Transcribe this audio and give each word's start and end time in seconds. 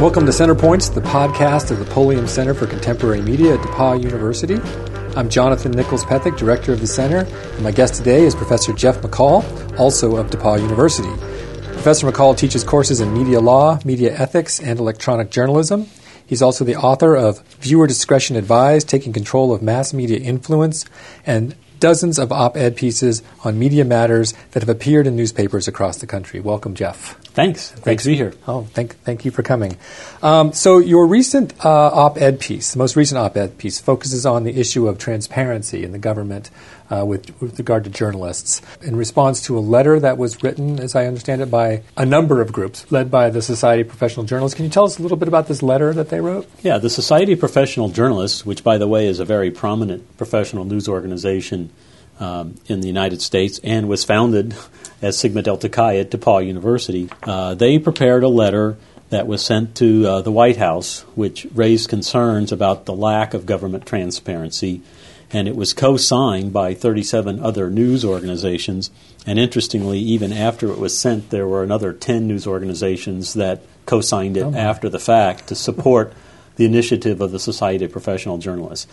Welcome 0.00 0.24
to 0.24 0.32
Center 0.32 0.54
Points, 0.54 0.88
the 0.88 1.02
podcast 1.02 1.70
of 1.70 1.78
the 1.78 1.84
Pulliam 1.84 2.26
Center 2.26 2.54
for 2.54 2.66
Contemporary 2.66 3.20
Media 3.20 3.52
at 3.52 3.60
DePauw 3.60 4.02
University. 4.02 4.56
I'm 5.14 5.28
Jonathan 5.28 5.72
Nichols 5.72 6.06
Pethick, 6.06 6.38
director 6.38 6.72
of 6.72 6.80
the 6.80 6.86
center, 6.86 7.18
and 7.18 7.62
my 7.62 7.70
guest 7.70 7.96
today 7.96 8.24
is 8.24 8.34
Professor 8.34 8.72
Jeff 8.72 9.02
McCall, 9.02 9.44
also 9.78 10.16
of 10.16 10.30
DePauw 10.30 10.58
University. 10.58 11.10
Professor 11.74 12.10
McCall 12.10 12.34
teaches 12.34 12.64
courses 12.64 13.00
in 13.00 13.12
media 13.12 13.40
law, 13.40 13.78
media 13.84 14.16
ethics, 14.18 14.58
and 14.58 14.80
electronic 14.80 15.28
journalism. 15.28 15.86
He's 16.26 16.40
also 16.40 16.64
the 16.64 16.76
author 16.76 17.14
of 17.14 17.42
Viewer 17.60 17.86
Discretion 17.86 18.36
Advised 18.36 18.88
Taking 18.88 19.12
Control 19.12 19.52
of 19.52 19.60
Mass 19.60 19.92
Media 19.92 20.18
Influence 20.18 20.86
and 21.26 21.54
dozens 21.80 22.18
of 22.18 22.30
op 22.30 22.56
ed 22.56 22.76
pieces 22.76 23.22
on 23.42 23.58
media 23.58 23.84
matters 23.84 24.34
that 24.52 24.62
have 24.62 24.68
appeared 24.68 25.06
in 25.06 25.16
newspapers 25.16 25.66
across 25.66 25.98
the 25.98 26.06
country. 26.06 26.38
Welcome, 26.38 26.74
Jeff. 26.74 27.16
Thanks. 27.32 27.72
Great 27.80 28.00
to 28.00 28.06
be 28.06 28.16
here. 28.16 28.34
Oh, 28.46 28.64
thank, 28.74 28.96
thank 28.96 29.24
you 29.24 29.30
for 29.30 29.42
coming. 29.42 29.76
Um, 30.22 30.52
so, 30.52 30.78
your 30.78 31.06
recent 31.06 31.54
uh, 31.64 31.68
op 31.68 32.18
ed 32.18 32.40
piece, 32.40 32.72
the 32.72 32.78
most 32.78 32.96
recent 32.96 33.18
op 33.18 33.36
ed 33.36 33.56
piece, 33.56 33.80
focuses 33.80 34.26
on 34.26 34.44
the 34.44 34.58
issue 34.58 34.88
of 34.88 34.98
transparency 34.98 35.84
in 35.84 35.92
the 35.92 35.98
government 35.98 36.50
uh, 36.90 37.04
with, 37.04 37.40
with 37.40 37.58
regard 37.58 37.84
to 37.84 37.90
journalists 37.90 38.60
in 38.82 38.96
response 38.96 39.42
to 39.44 39.56
a 39.56 39.60
letter 39.60 40.00
that 40.00 40.18
was 40.18 40.42
written, 40.42 40.80
as 40.80 40.94
I 40.94 41.06
understand 41.06 41.40
it, 41.40 41.50
by 41.50 41.82
a 41.96 42.04
number 42.04 42.40
of 42.40 42.52
groups 42.52 42.90
led 42.90 43.10
by 43.10 43.30
the 43.30 43.42
Society 43.42 43.82
of 43.82 43.88
Professional 43.88 44.26
Journalists. 44.26 44.56
Can 44.56 44.64
you 44.64 44.70
tell 44.70 44.84
us 44.84 44.98
a 44.98 45.02
little 45.02 45.16
bit 45.16 45.28
about 45.28 45.46
this 45.46 45.62
letter 45.62 45.94
that 45.94 46.08
they 46.08 46.20
wrote? 46.20 46.50
Yeah, 46.62 46.78
the 46.78 46.90
Society 46.90 47.32
of 47.32 47.38
Professional 47.38 47.88
Journalists, 47.88 48.44
which, 48.44 48.64
by 48.64 48.76
the 48.76 48.88
way, 48.88 49.06
is 49.06 49.20
a 49.20 49.24
very 49.24 49.50
prominent 49.50 50.16
professional 50.16 50.64
news 50.64 50.88
organization 50.88 51.69
um, 52.20 52.54
in 52.66 52.80
the 52.80 52.86
United 52.86 53.20
States 53.22 53.58
and 53.64 53.88
was 53.88 54.04
founded 54.04 54.54
as 55.02 55.18
Sigma 55.18 55.42
Delta 55.42 55.68
Chi 55.68 55.96
at 55.96 56.10
DePauw 56.10 56.46
University, 56.46 57.08
uh, 57.24 57.54
they 57.54 57.78
prepared 57.78 58.22
a 58.22 58.28
letter 58.28 58.76
that 59.08 59.26
was 59.26 59.44
sent 59.44 59.74
to 59.76 60.06
uh, 60.06 60.20
the 60.20 60.30
White 60.30 60.58
House, 60.58 61.00
which 61.16 61.46
raised 61.54 61.88
concerns 61.88 62.52
about 62.52 62.84
the 62.84 62.94
lack 62.94 63.34
of 63.34 63.46
government 63.46 63.86
transparency 63.86 64.82
and 65.32 65.46
it 65.46 65.56
was 65.56 65.72
co 65.72 65.96
signed 65.96 66.52
by 66.52 66.74
37 66.74 67.40
other 67.40 67.70
news 67.70 68.04
organizations. 68.04 68.90
And 69.26 69.38
interestingly, 69.38 69.98
even 69.98 70.32
after 70.32 70.70
it 70.70 70.78
was 70.78 70.96
sent, 70.96 71.30
there 71.30 71.46
were 71.46 71.62
another 71.62 71.92
10 71.92 72.26
news 72.26 72.46
organizations 72.46 73.34
that 73.34 73.62
co 73.86 74.00
signed 74.00 74.36
it 74.36 74.44
oh 74.44 74.54
after 74.54 74.88
the 74.88 74.98
fact 74.98 75.48
to 75.48 75.54
support 75.54 76.12
the 76.56 76.64
initiative 76.64 77.20
of 77.20 77.30
the 77.30 77.38
Society 77.38 77.84
of 77.84 77.92
Professional 77.92 78.38
Journalists. 78.38 78.86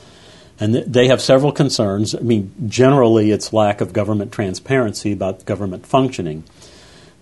And 0.59 0.73
th- 0.73 0.86
they 0.88 1.08
have 1.08 1.22
several 1.22 1.52
concerns. 1.52 2.16
I 2.16 2.19
mean, 2.19 2.52
generally, 2.67 3.31
it's 3.31 3.53
lack 3.53 3.81
of 3.81 3.94
government 3.94 4.31
transparency 4.31 5.11
about 5.11 5.45
government 5.45 5.86
functioning. 5.86 6.44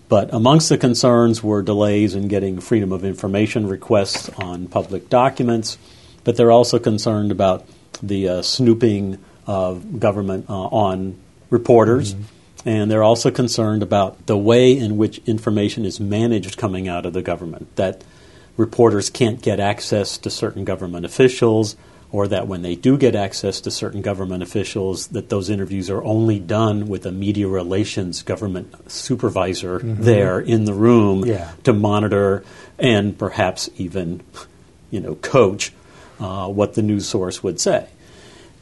But 0.08 0.32
amongst 0.32 0.68
the 0.68 0.78
concerns 0.78 1.42
were 1.42 1.62
delays 1.62 2.14
in 2.14 2.28
getting 2.28 2.60
freedom 2.60 2.92
of 2.92 3.04
information 3.04 3.66
requests 3.66 4.28
on 4.38 4.68
public 4.68 5.08
documents. 5.08 5.78
But 6.24 6.36
they're 6.36 6.52
also 6.52 6.78
concerned 6.78 7.30
about 7.30 7.66
the 8.02 8.28
uh, 8.28 8.42
snooping 8.42 9.18
of 9.46 10.00
government 10.00 10.46
uh, 10.48 10.54
on 10.54 11.18
reporters. 11.50 12.14
Mm-hmm. 12.14 12.68
And 12.68 12.90
they're 12.90 13.04
also 13.04 13.30
concerned 13.30 13.82
about 13.82 14.26
the 14.26 14.36
way 14.36 14.76
in 14.76 14.96
which 14.96 15.18
information 15.26 15.84
is 15.84 16.00
managed 16.00 16.56
coming 16.56 16.88
out 16.88 17.06
of 17.06 17.12
the 17.12 17.22
government, 17.22 17.74
that 17.76 18.02
reporters 18.56 19.08
can't 19.08 19.40
get 19.40 19.60
access 19.60 20.18
to 20.18 20.30
certain 20.30 20.64
government 20.64 21.06
officials, 21.06 21.76
or 22.16 22.26
that 22.26 22.48
when 22.48 22.62
they 22.62 22.74
do 22.74 22.96
get 22.96 23.14
access 23.14 23.60
to 23.60 23.70
certain 23.70 24.00
government 24.00 24.42
officials, 24.42 25.08
that 25.08 25.28
those 25.28 25.50
interviews 25.50 25.90
are 25.90 26.02
only 26.02 26.40
done 26.40 26.88
with 26.88 27.04
a 27.04 27.12
media 27.12 27.46
relations 27.46 28.22
government 28.22 28.74
supervisor 28.90 29.80
mm-hmm. 29.80 30.02
there 30.02 30.40
in 30.40 30.64
the 30.64 30.72
room 30.72 31.26
yeah. 31.26 31.52
to 31.62 31.74
monitor 31.74 32.42
and 32.78 33.18
perhaps 33.18 33.68
even, 33.76 34.22
you 34.90 34.98
know, 34.98 35.14
coach 35.16 35.74
uh, 36.18 36.48
what 36.48 36.72
the 36.72 36.80
news 36.80 37.06
source 37.06 37.42
would 37.42 37.60
say. 37.60 37.86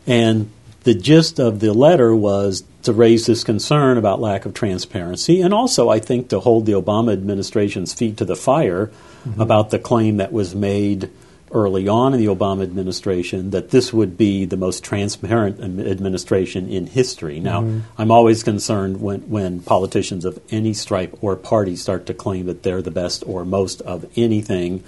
And 0.04 0.50
the 0.82 0.94
gist 0.94 1.38
of 1.38 1.60
the 1.60 1.72
letter 1.72 2.12
was 2.12 2.64
to 2.82 2.92
raise 2.92 3.26
this 3.26 3.44
concern 3.44 3.98
about 3.98 4.20
lack 4.20 4.46
of 4.46 4.52
transparency 4.52 5.42
and 5.42 5.54
also, 5.54 5.88
I 5.88 6.00
think, 6.00 6.30
to 6.30 6.40
hold 6.40 6.66
the 6.66 6.72
Obama 6.72 7.12
administration's 7.12 7.94
feet 7.94 8.16
to 8.16 8.24
the 8.24 8.34
fire 8.34 8.88
mm-hmm. 8.88 9.40
about 9.40 9.70
the 9.70 9.78
claim 9.78 10.16
that 10.16 10.32
was 10.32 10.56
made 10.56 11.08
early 11.54 11.88
on 11.88 12.12
in 12.12 12.20
the 12.20 12.26
Obama 12.26 12.62
administration 12.64 13.50
that 13.50 13.70
this 13.70 13.92
would 13.92 14.18
be 14.18 14.44
the 14.44 14.56
most 14.56 14.82
transparent 14.82 15.60
administration 15.60 16.68
in 16.68 16.86
history. 16.86 17.40
Now, 17.40 17.62
mm-hmm. 17.62 17.80
I'm 17.96 18.10
always 18.10 18.42
concerned 18.42 19.00
when, 19.00 19.20
when 19.30 19.60
politicians 19.60 20.24
of 20.24 20.40
any 20.50 20.74
stripe 20.74 21.16
or 21.22 21.36
party 21.36 21.76
start 21.76 22.06
to 22.06 22.14
claim 22.14 22.46
that 22.46 22.64
they're 22.64 22.82
the 22.82 22.90
best 22.90 23.22
or 23.26 23.44
most 23.44 23.80
of 23.82 24.04
anything. 24.16 24.82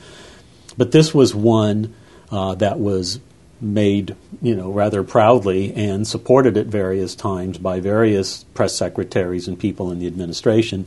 But 0.77 0.93
this 0.93 1.15
was 1.15 1.35
one 1.35 1.95
uh, 2.31 2.57
that 2.57 2.79
was 2.79 3.21
made 3.59 4.15
you 4.43 4.55
know 4.55 4.71
rather 4.71 5.03
proudly 5.03 5.73
and 5.73 6.07
supported 6.07 6.59
at 6.59 6.67
various 6.67 7.15
times 7.15 7.57
by 7.57 7.81
various 7.81 8.45
press 8.53 8.77
secretaries 8.77 9.49
and 9.49 9.59
people 9.59 9.91
in 9.91 9.99
the 9.99 10.07
administration. 10.07 10.87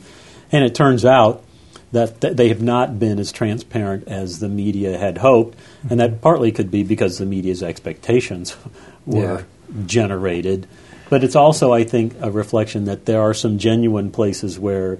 And 0.52 0.64
it 0.64 0.74
turns 0.74 1.04
out 1.04 1.44
that 1.92 2.20
th- 2.20 2.36
they 2.36 2.48
have 2.48 2.62
not 2.62 2.98
been 2.98 3.18
as 3.18 3.32
transparent 3.32 4.06
as 4.08 4.38
the 4.38 4.48
media 4.48 4.96
had 4.96 5.18
hoped, 5.18 5.58
and 5.88 6.00
that 6.00 6.20
partly 6.20 6.52
could 6.52 6.70
be 6.70 6.82
because 6.82 7.18
the 7.18 7.26
media's 7.26 7.62
expectations 7.62 8.56
were 9.06 9.40
yeah. 9.40 9.84
generated. 9.86 10.66
But 11.08 11.24
it's 11.24 11.34
also, 11.34 11.72
I 11.72 11.84
think, 11.84 12.14
a 12.20 12.30
reflection 12.30 12.84
that 12.84 13.06
there 13.06 13.20
are 13.20 13.34
some 13.34 13.58
genuine 13.58 14.12
places 14.12 14.58
where 14.58 14.98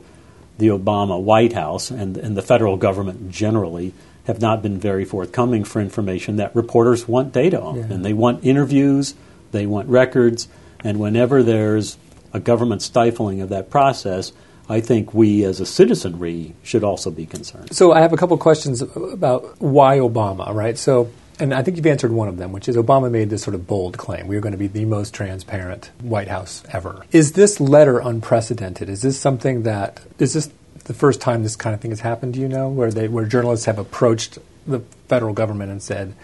the 0.58 0.68
Obama 0.68 1.20
White 1.20 1.52
House 1.52 1.90
and, 1.90 2.16
and 2.16 2.36
the 2.36 2.42
federal 2.42 2.76
government 2.76 3.30
generally 3.30 3.94
have 4.24 4.40
not 4.40 4.62
been 4.62 4.78
very 4.78 5.04
forthcoming 5.04 5.64
for 5.64 5.80
information 5.80 6.36
that 6.36 6.54
reporters 6.54 7.08
want 7.08 7.32
data 7.32 7.60
on. 7.60 7.76
Yeah. 7.76 7.84
And 7.84 8.04
they 8.04 8.12
want 8.12 8.44
interviews, 8.44 9.14
they 9.52 9.66
want 9.66 9.88
records, 9.88 10.48
and 10.84 10.98
whenever 10.98 11.42
there's 11.42 11.96
a 12.32 12.40
government 12.40 12.82
stifling 12.82 13.40
of 13.40 13.48
that 13.48 13.70
process, 13.70 14.32
I 14.70 14.80
think 14.80 15.12
we 15.12 15.44
as 15.44 15.58
a 15.58 15.66
citizenry 15.66 16.54
should 16.62 16.84
also 16.84 17.10
be 17.10 17.26
concerned. 17.26 17.74
So 17.74 17.92
I 17.92 18.00
have 18.00 18.12
a 18.12 18.16
couple 18.16 18.38
questions 18.38 18.82
about 18.82 19.60
why 19.60 19.98
Obama, 19.98 20.54
right? 20.54 20.78
So 20.78 21.10
and 21.40 21.54
I 21.54 21.62
think 21.62 21.76
you've 21.76 21.86
answered 21.86 22.12
one 22.12 22.28
of 22.28 22.36
them, 22.36 22.52
which 22.52 22.68
is 22.68 22.76
Obama 22.76 23.10
made 23.10 23.30
this 23.30 23.42
sort 23.42 23.54
of 23.54 23.66
bold 23.66 23.96
claim. 23.96 24.28
We 24.28 24.36
are 24.36 24.40
going 24.40 24.52
to 24.52 24.58
be 24.58 24.66
the 24.66 24.84
most 24.84 25.14
transparent 25.14 25.90
White 26.02 26.28
House 26.28 26.62
ever. 26.70 27.04
Is 27.12 27.32
this 27.32 27.58
letter 27.58 27.98
unprecedented? 27.98 28.88
Is 28.88 29.02
this 29.02 29.18
something 29.18 29.62
that 29.62 30.00
is 30.18 30.34
this 30.34 30.50
the 30.84 30.94
first 30.94 31.20
time 31.20 31.42
this 31.42 31.56
kind 31.56 31.74
of 31.74 31.80
thing 31.80 31.90
has 31.90 32.00
happened? 32.00 32.34
Do 32.34 32.40
you 32.40 32.48
know 32.48 32.68
where 32.68 32.92
they 32.92 33.08
where 33.08 33.24
journalists 33.24 33.66
have 33.66 33.78
approached 33.78 34.38
the 34.66 34.80
federal 35.08 35.32
government 35.32 35.72
and 35.72 35.82
said, 35.82 36.14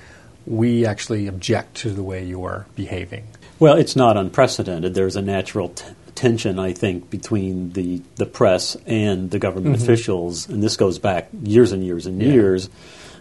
"We 0.47 0.87
actually 0.87 1.27
object 1.27 1.77
to 1.79 1.91
the 1.91 2.03
way 2.03 2.25
you 2.25 2.45
are 2.45 2.67
behaving"? 2.77 3.27
Well, 3.59 3.77
it's 3.77 3.97
not 3.97 4.17
unprecedented. 4.17 4.95
There's 4.95 5.17
a 5.17 5.23
natural 5.23 5.71
t- 5.71 5.85
tension, 6.17 6.59
I 6.59 6.73
think, 6.73 7.11
between 7.11 7.73
the 7.73 8.03
the 8.17 8.27
press 8.27 8.77
and 8.87 9.31
the 9.31 9.39
government 9.39 9.77
mm-hmm. 9.77 9.85
officials, 9.85 10.49
and 10.49 10.63
this 10.63 10.77
goes 10.77 10.99
back 10.99 11.29
years 11.43 11.73
and 11.73 11.85
years 11.85 12.07
and 12.07 12.21
yeah. 12.21 12.29
years. 12.29 12.71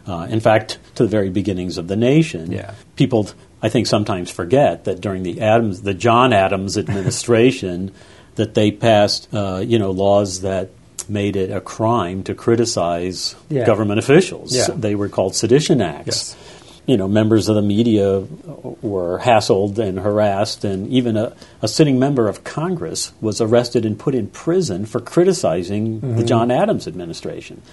Uh, 0.07 0.27
in 0.29 0.39
fact, 0.39 0.77
to 0.95 1.03
the 1.03 1.09
very 1.09 1.31
beginnings 1.31 1.79
of 1.79 1.87
the 1.87 1.95
nation, 1.95 2.51
yeah. 2.51 2.75
people, 2.95 3.27
I 3.63 3.69
think, 3.69 3.87
sometimes 3.87 4.29
forget 4.29 4.83
that 4.83 5.01
during 5.01 5.23
the 5.23 5.41
Adams, 5.41 5.81
the 5.81 5.95
John 5.95 6.31
Adams 6.31 6.77
administration, 6.77 7.91
that 8.35 8.53
they 8.53 8.71
passed, 8.71 9.27
uh, 9.33 9.63
you 9.65 9.79
know, 9.79 9.91
laws 9.91 10.41
that 10.41 10.69
made 11.09 11.35
it 11.35 11.51
a 11.51 11.61
crime 11.61 12.23
to 12.23 12.35
criticize 12.35 13.35
yeah. 13.49 13.65
government 13.65 13.99
officials. 13.99 14.51
They 14.75 14.95
were 14.95 15.09
called 15.09 15.35
sedition 15.35 15.81
acts. 15.81 16.07
Yes. 16.07 16.54
You 16.85 16.97
know, 16.97 17.07
members 17.07 17.49
of 17.49 17.55
the 17.55 17.61
media 17.61 18.19
were 18.19 19.19
hassled 19.19 19.79
and 19.79 19.99
harassed, 19.99 20.63
and 20.63 20.87
even 20.89 21.17
a, 21.17 21.35
a 21.61 21.67
sitting 21.67 21.97
member 21.97 22.27
of 22.27 22.43
Congress 22.43 23.11
was 23.21 23.41
arrested 23.41 23.85
and 23.85 23.97
put 23.97 24.13
in 24.13 24.27
prison 24.27 24.85
for 24.85 24.99
criticizing 24.99 25.99
mm-hmm. 25.99 26.17
the 26.17 26.23
John 26.23 26.51
Adams 26.51 26.87
administration. 26.87 27.63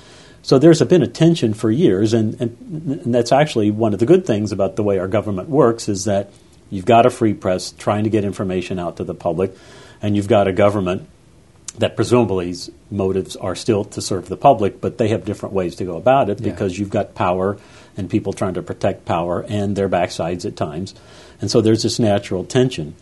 So 0.42 0.58
there's 0.58 0.82
been 0.82 1.02
a 1.02 1.08
tension 1.08 1.54
for 1.54 1.70
years, 1.70 2.14
and, 2.14 2.40
and, 2.40 2.56
and 3.04 3.14
that's 3.14 3.32
actually 3.32 3.70
one 3.70 3.92
of 3.92 4.00
the 4.00 4.06
good 4.06 4.26
things 4.26 4.50
about 4.50 4.76
the 4.76 4.82
way 4.82 4.98
our 4.98 5.08
government 5.08 5.48
works 5.48 5.88
is 5.88 6.06
that 6.06 6.30
you've 6.68 6.84
got 6.84 7.06
a 7.06 7.10
free 7.10 7.34
press 7.34 7.70
trying 7.70 8.04
to 8.04 8.10
get 8.10 8.24
information 8.24 8.78
out 8.78 8.96
to 8.96 9.04
the 9.04 9.14
public, 9.14 9.54
and 10.00 10.16
you've 10.16 10.26
got 10.26 10.48
a 10.48 10.52
government 10.52 11.08
that 11.78 11.96
presumably 11.96 12.54
motives 12.90 13.36
are 13.36 13.54
still 13.54 13.84
to 13.84 14.02
serve 14.02 14.28
the 14.28 14.36
public, 14.36 14.80
but 14.80 14.98
they 14.98 15.08
have 15.08 15.24
different 15.24 15.54
ways 15.54 15.76
to 15.76 15.84
go 15.84 15.96
about 15.96 16.28
it 16.28 16.40
yeah. 16.40 16.50
because 16.50 16.78
you've 16.78 16.90
got 16.90 17.14
power 17.14 17.56
and 17.96 18.08
people 18.08 18.32
trying 18.32 18.54
to 18.54 18.62
protect 18.62 19.04
power 19.04 19.44
and 19.48 19.76
their 19.76 19.88
backsides 19.88 20.44
at 20.44 20.56
times. 20.56 20.94
And 21.40 21.50
so 21.50 21.60
there's 21.60 21.82
this 21.82 21.98
natural 21.98 22.44
tension. 22.44 22.94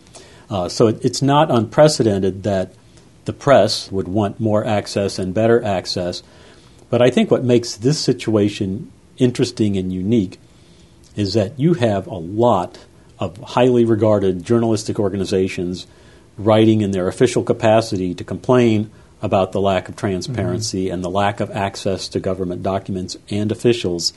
Uh, 0.49 0.67
so 0.67 0.87
it, 0.87 1.03
it's 1.03 1.21
not 1.21 1.49
unprecedented 1.49 2.43
that 2.43 2.73
the 3.25 3.33
press 3.33 3.91
would 3.91 4.07
want 4.07 4.39
more 4.39 4.65
access 4.65 5.19
and 5.19 5.33
better 5.33 5.63
access. 5.63 6.23
But 6.89 7.01
I 7.01 7.09
think 7.09 7.31
what 7.31 7.43
makes 7.43 7.75
this 7.75 7.99
situation 7.99 8.91
interesting 9.17 9.77
and 9.77 9.93
unique 9.93 10.39
is 11.15 11.33
that 11.33 11.59
you 11.59 11.75
have 11.75 12.07
a 12.07 12.15
lot 12.15 12.79
of 13.19 13.37
highly 13.37 13.85
regarded 13.85 14.43
journalistic 14.43 14.99
organizations 14.99 15.85
writing 16.37 16.81
in 16.81 16.91
their 16.91 17.07
official 17.07 17.43
capacity 17.43 18.15
to 18.15 18.23
complain 18.23 18.89
about 19.21 19.51
the 19.51 19.61
lack 19.61 19.87
of 19.87 19.95
transparency 19.95 20.85
mm-hmm. 20.85 20.95
and 20.95 21.03
the 21.03 21.09
lack 21.09 21.39
of 21.39 21.51
access 21.51 22.07
to 22.09 22.19
government 22.19 22.63
documents 22.63 23.15
and 23.29 23.51
officials. 23.51 24.13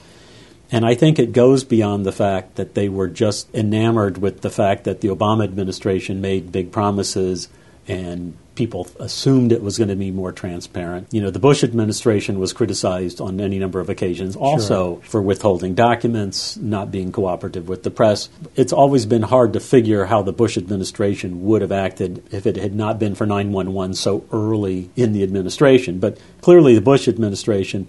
And 0.71 0.85
I 0.85 0.95
think 0.95 1.19
it 1.19 1.33
goes 1.33 1.63
beyond 1.63 2.05
the 2.05 2.13
fact 2.13 2.57
that 2.57 2.75
they 2.75 2.89
were 2.89 3.09
just 3.09 3.53
enamored 3.55 4.19
with 4.19 4.41
the 4.41 4.51
fact 4.51 4.85
that 4.85 5.01
the 5.01 5.09
Obama 5.09 5.45
administration 5.45 6.21
made 6.21 6.53
big 6.53 6.73
promises 6.73 7.49
and 7.87 8.37
people 8.55 8.89
assumed 9.01 9.53
it 9.53 9.63
was 9.63 9.79
going 9.79 9.89
to 9.89 9.97
be 9.97 10.11
more 10.11 10.33
transparent. 10.33 11.09
You 11.11 11.21
know, 11.21 11.31
the 11.31 11.39
Bush 11.39 11.65
administration 11.65 12.39
was 12.39 12.53
criticized 12.53 13.21
on 13.21 13.41
any 13.41 13.59
number 13.59 13.81
of 13.81 13.89
occasions 13.89 14.37
also 14.37 14.97
sure. 14.97 15.03
for 15.03 15.23
withholding 15.23 15.75
documents, 15.75 16.57
not 16.57 16.91
being 16.91 17.13
cooperative 17.13 17.69
with 17.69 17.83
the 17.83 17.91
press. 17.91 18.29
It's 18.57 18.73
always 18.73 19.07
been 19.07 19.23
hard 19.23 19.53
to 19.55 19.61
figure 19.61 20.05
how 20.07 20.23
the 20.23 20.33
Bush 20.33 20.57
administration 20.57 21.45
would 21.45 21.63
have 21.63 21.73
acted 21.73 22.23
if 22.33 22.47
it 22.47 22.57
had 22.57 22.75
not 22.75 22.99
been 22.99 23.15
for 23.15 23.27
911 23.27 23.95
so 23.95 24.25
early 24.33 24.91
in 24.97 25.13
the 25.13 25.23
administration. 25.23 25.99
But 25.99 26.19
clearly, 26.41 26.75
the 26.75 26.81
Bush 26.81 27.09
administration 27.09 27.87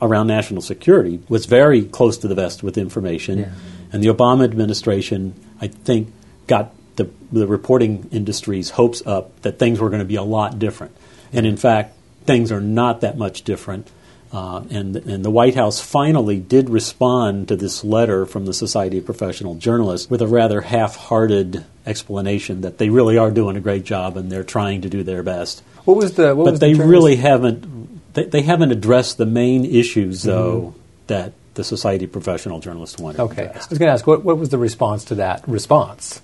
around 0.00 0.26
national 0.26 0.62
security 0.62 1.20
was 1.28 1.46
very 1.46 1.84
close 1.84 2.18
to 2.18 2.28
the 2.28 2.34
vest 2.34 2.62
with 2.62 2.78
information. 2.78 3.38
Yeah. 3.38 3.50
And 3.92 4.02
the 4.02 4.08
Obama 4.08 4.44
administration, 4.44 5.34
I 5.60 5.68
think, 5.68 6.12
got 6.46 6.72
the, 6.98 7.08
the 7.32 7.46
reporting 7.46 8.08
industry's 8.12 8.68
hopes 8.68 9.02
up 9.06 9.40
that 9.42 9.58
things 9.58 9.80
were 9.80 9.88
going 9.88 10.00
to 10.00 10.04
be 10.04 10.16
a 10.16 10.22
lot 10.22 10.58
different. 10.58 10.94
And 11.32 11.46
in 11.46 11.56
fact, 11.56 11.94
things 12.26 12.52
are 12.52 12.60
not 12.60 13.00
that 13.00 13.16
much 13.16 13.42
different. 13.42 13.90
Uh, 14.30 14.62
and, 14.68 14.94
and 14.96 15.24
the 15.24 15.30
White 15.30 15.54
House 15.54 15.80
finally 15.80 16.38
did 16.38 16.68
respond 16.68 17.48
to 17.48 17.56
this 17.56 17.82
letter 17.82 18.26
from 18.26 18.44
the 18.44 18.52
Society 18.52 18.98
of 18.98 19.06
Professional 19.06 19.54
Journalists 19.54 20.10
with 20.10 20.20
a 20.20 20.26
rather 20.26 20.60
half 20.60 20.96
hearted 20.96 21.64
explanation 21.86 22.60
that 22.60 22.76
they 22.76 22.90
really 22.90 23.16
are 23.16 23.30
doing 23.30 23.56
a 23.56 23.60
great 23.60 23.84
job 23.84 24.18
and 24.18 24.30
they're 24.30 24.44
trying 24.44 24.82
to 24.82 24.90
do 24.90 25.02
their 25.02 25.22
best. 25.22 25.62
What 25.86 25.96
was 25.96 26.12
the. 26.14 26.34
What 26.34 26.44
but 26.44 26.50
was 26.50 26.60
they 26.60 26.74
the 26.74 26.84
really 26.84 27.16
haven't. 27.16 28.12
They, 28.12 28.24
they, 28.24 28.42
haven't 28.42 28.72
addressed 28.72 29.16
the 29.16 29.26
main 29.26 29.64
issues, 29.64 30.24
though, 30.24 30.60
mm-hmm. 30.60 30.78
that 31.06 31.32
the 31.54 31.64
Society 31.64 32.04
of 32.04 32.12
Professional 32.12 32.60
Journalists 32.60 32.98
wanted. 32.98 33.20
Okay. 33.20 33.46
I 33.46 33.56
was 33.56 33.78
going 33.78 33.88
to 33.88 33.92
ask, 33.92 34.06
what, 34.06 34.24
what 34.24 34.38
was 34.38 34.50
the 34.50 34.58
response 34.58 35.04
to 35.04 35.16
that 35.16 35.46
response? 35.48 36.20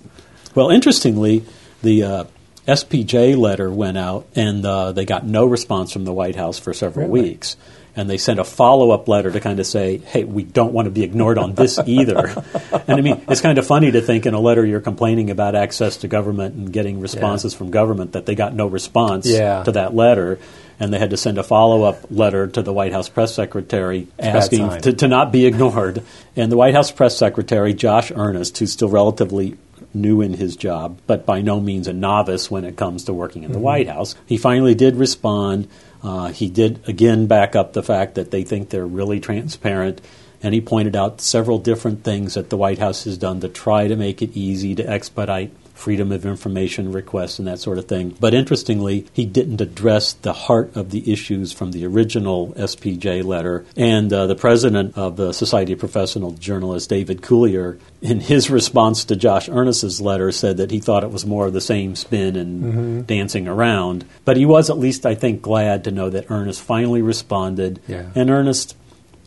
Well, 0.55 0.69
interestingly, 0.69 1.45
the 1.83 2.03
uh, 2.03 2.23
SPJ 2.67 3.37
letter 3.37 3.69
went 3.69 3.97
out, 3.97 4.27
and 4.35 4.65
uh, 4.65 4.91
they 4.91 5.05
got 5.05 5.25
no 5.25 5.45
response 5.45 5.91
from 5.91 6.05
the 6.05 6.13
White 6.13 6.35
House 6.35 6.57
for 6.57 6.73
several 6.73 7.07
really? 7.07 7.29
weeks. 7.29 7.57
And 7.97 8.09
they 8.09 8.17
sent 8.17 8.41
a 8.41 8.43
follow 8.43 8.91
up 8.91 9.07
letter 9.07 9.31
to 9.31 9.39
kind 9.39 9.57
of 9.57 9.65
say, 9.65 9.97
hey, 9.97 10.25
we 10.25 10.43
don't 10.43 10.73
want 10.73 10.87
to 10.87 10.91
be 10.91 11.03
ignored 11.03 11.37
on 11.37 11.53
this 11.53 11.79
either. 11.85 12.27
and 12.87 12.97
I 12.97 13.01
mean, 13.01 13.23
it's 13.29 13.39
kind 13.39 13.57
of 13.57 13.65
funny 13.65 13.91
to 13.91 14.01
think 14.01 14.25
in 14.25 14.33
a 14.33 14.39
letter 14.39 14.65
you're 14.65 14.81
complaining 14.81 15.29
about 15.29 15.55
access 15.55 15.97
to 15.97 16.09
government 16.09 16.55
and 16.55 16.73
getting 16.73 16.99
responses 16.99 17.53
yeah. 17.53 17.57
from 17.57 17.71
government 17.71 18.11
that 18.11 18.25
they 18.25 18.35
got 18.35 18.53
no 18.53 18.67
response 18.67 19.25
yeah. 19.27 19.63
to 19.63 19.71
that 19.73 19.95
letter 19.95 20.39
and 20.79 20.93
they 20.93 20.99
had 20.99 21.11
to 21.11 21.17
send 21.17 21.37
a 21.37 21.43
follow 21.43 21.83
up 21.83 22.05
letter 22.09 22.47
to 22.47 22.61
the 22.61 22.73
White 22.73 22.91
House 22.91 23.07
press 23.07 23.33
secretary 23.33 24.07
asking 24.19 24.81
to, 24.81 24.93
to, 24.93 25.07
not 25.07 25.31
be 25.31 25.45
ignored. 25.45 26.03
And 26.35 26.51
the 26.51 26.57
White 26.57 26.73
House 26.73 26.91
press 26.91 27.17
secretary, 27.17 27.73
Josh 27.73 28.11
Earnest, 28.11 28.57
who's 28.57 28.73
still 28.73 28.89
relatively 28.89 29.57
new 29.95 30.21
in 30.21 30.33
his 30.33 30.55
job, 30.55 30.99
but 31.07 31.25
by 31.25 31.41
no 31.41 31.59
means 31.59 31.87
a 31.87 31.93
novice 31.93 32.51
when 32.51 32.65
it 32.65 32.75
comes 32.75 33.05
to 33.05 33.13
working 33.13 33.43
in 33.43 33.51
the 33.51 33.55
mm-hmm. 33.55 33.63
White 33.63 33.87
House. 33.87 34.15
He 34.25 34.37
finally 34.37 34.75
did 34.75 34.95
respond. 34.95 35.67
Uh, 36.03 36.27
he 36.27 36.49
did 36.49 36.87
again 36.87 37.27
back 37.27 37.55
up 37.55 37.73
the 37.73 37.83
fact 37.83 38.15
that 38.15 38.31
they 38.31 38.43
think 38.43 38.69
they're 38.69 38.85
really 38.85 39.19
transparent. 39.19 40.01
And 40.43 40.53
he 40.53 40.61
pointed 40.61 40.95
out 40.95 41.21
several 41.21 41.57
different 41.57 42.03
things 42.03 42.35
that 42.35 42.49
the 42.49 42.57
White 42.57 42.77
House 42.77 43.05
has 43.05 43.17
done 43.17 43.39
to 43.39 43.49
try 43.49 43.87
to 43.87 43.95
make 43.95 44.21
it 44.21 44.35
easy 44.35 44.75
to 44.75 44.87
expedite 44.87 45.51
freedom 45.75 46.11
of 46.11 46.25
information 46.25 46.91
requests 46.91 47.37
and 47.37 47.47
that 47.47 47.59
sort 47.59 47.77
of 47.77 47.85
thing. 47.85 48.15
But 48.19 48.33
interestingly, 48.33 49.05
he 49.13 49.25
didn't 49.25 49.61
address 49.61 50.13
the 50.13 50.33
heart 50.33 50.75
of 50.75 50.91
the 50.91 51.11
issues 51.11 51.51
from 51.51 51.71
the 51.71 51.85
original 51.85 52.53
SPJ 52.53 53.23
letter. 53.23 53.65
And 53.75 54.11
uh, 54.11 54.25
the 54.27 54.35
president 54.35 54.97
of 54.97 55.17
the 55.17 55.33
Society 55.33 55.73
of 55.73 55.79
Professional 55.79 56.31
Journalists, 56.31 56.87
David 56.87 57.21
Cuillier, 57.21 57.79
in 58.01 58.21
his 58.21 58.49
response 58.49 59.05
to 59.05 59.15
Josh 59.15 59.49
Earnest's 59.49 60.01
letter, 60.01 60.31
said 60.31 60.57
that 60.57 60.71
he 60.71 60.79
thought 60.79 61.03
it 61.03 61.11
was 61.11 61.25
more 61.25 61.45
of 61.47 61.53
the 61.53 61.61
same 61.61 61.95
spin 61.95 62.35
and 62.35 62.63
mm-hmm. 62.63 63.01
dancing 63.01 63.47
around. 63.47 64.05
But 64.23 64.37
he 64.37 64.45
was 64.45 64.69
at 64.69 64.77
least, 64.77 65.05
I 65.05 65.15
think, 65.15 65.41
glad 65.41 65.83
to 65.83 65.91
know 65.91 66.09
that 66.09 66.31
Earnest 66.31 66.61
finally 66.61 67.01
responded. 67.01 67.81
Yeah. 67.87 68.09
And 68.15 68.29
Earnest 68.29 68.75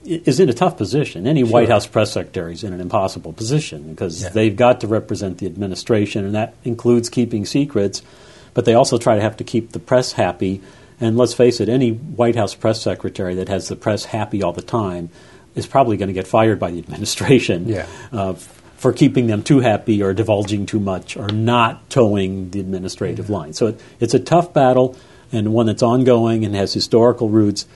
is 0.09 0.41
in 0.41 0.49
a 0.49 0.53
tough 0.53 0.77
position. 0.77 1.27
Any 1.27 1.43
sure. 1.43 1.53
White 1.53 1.69
House 1.69 1.87
press 1.87 2.13
secretary 2.13 2.55
is 2.55 2.65
in 2.65 2.73
an 2.73 2.81
impossible 2.81 3.33
position 3.33 3.91
because 3.91 4.23
yeah. 4.23 4.29
they've 4.31 4.57
got 4.57 4.81
to 4.81 4.87
represent 4.87 5.39
the 5.39 5.47
administration, 5.47 6.25
and 6.25 6.35
that 6.35 6.55
includes 6.65 7.09
keeping 7.09 7.45
secrets, 7.45 8.03
but 8.55 8.65
they 8.65 8.75
also 8.75 8.99
try 8.99 9.17
to 9.17 9.21
have 9.21 9.37
to 9.37 9.45
keep 9.45 9.73
the 9.73 9.79
press 9.79 10.13
happy. 10.13 10.61
And 11.01 11.17
let's 11.17 11.35
face 11.35 11.61
it, 11.61 11.69
any 11.69 11.91
White 11.93 12.37
House 12.37 12.55
press 12.55 12.81
secretary 12.81 13.35
that 13.37 13.49
has 13.49 13.69
the 13.69 13.77
press 13.77 14.05
happy 14.05 14.43
all 14.43 14.53
the 14.53 14.63
time 14.63 15.11
is 15.55 15.67
probably 15.67 15.97
going 15.97 16.09
to 16.09 16.15
get 16.15 16.27
fired 16.27 16.59
by 16.59 16.71
the 16.71 16.79
administration 16.79 17.69
yeah. 17.69 17.87
uh, 18.13 18.35
for 18.77 18.93
keeping 18.93 19.27
them 19.27 19.43
too 19.43 19.61
happy 19.61 20.03
or 20.03 20.15
divulging 20.15 20.67
too 20.67 20.81
much 20.81 21.17
or 21.17 21.29
not 21.29 21.91
toeing 21.91 22.51
the 22.51 22.61
administrative 22.61 23.29
yeah. 23.29 23.37
line. 23.37 23.53
So 23.53 23.69
it, 23.69 23.81
it's 24.01 24.15
a 24.15 24.21
tough 24.21 24.53
battle 24.53 24.97
and 25.33 25.53
one 25.53 25.67
that's 25.67 25.83
ongoing 25.83 26.45
and 26.45 26.55
has 26.55 26.73
historical 26.73 27.29
roots. 27.29 27.67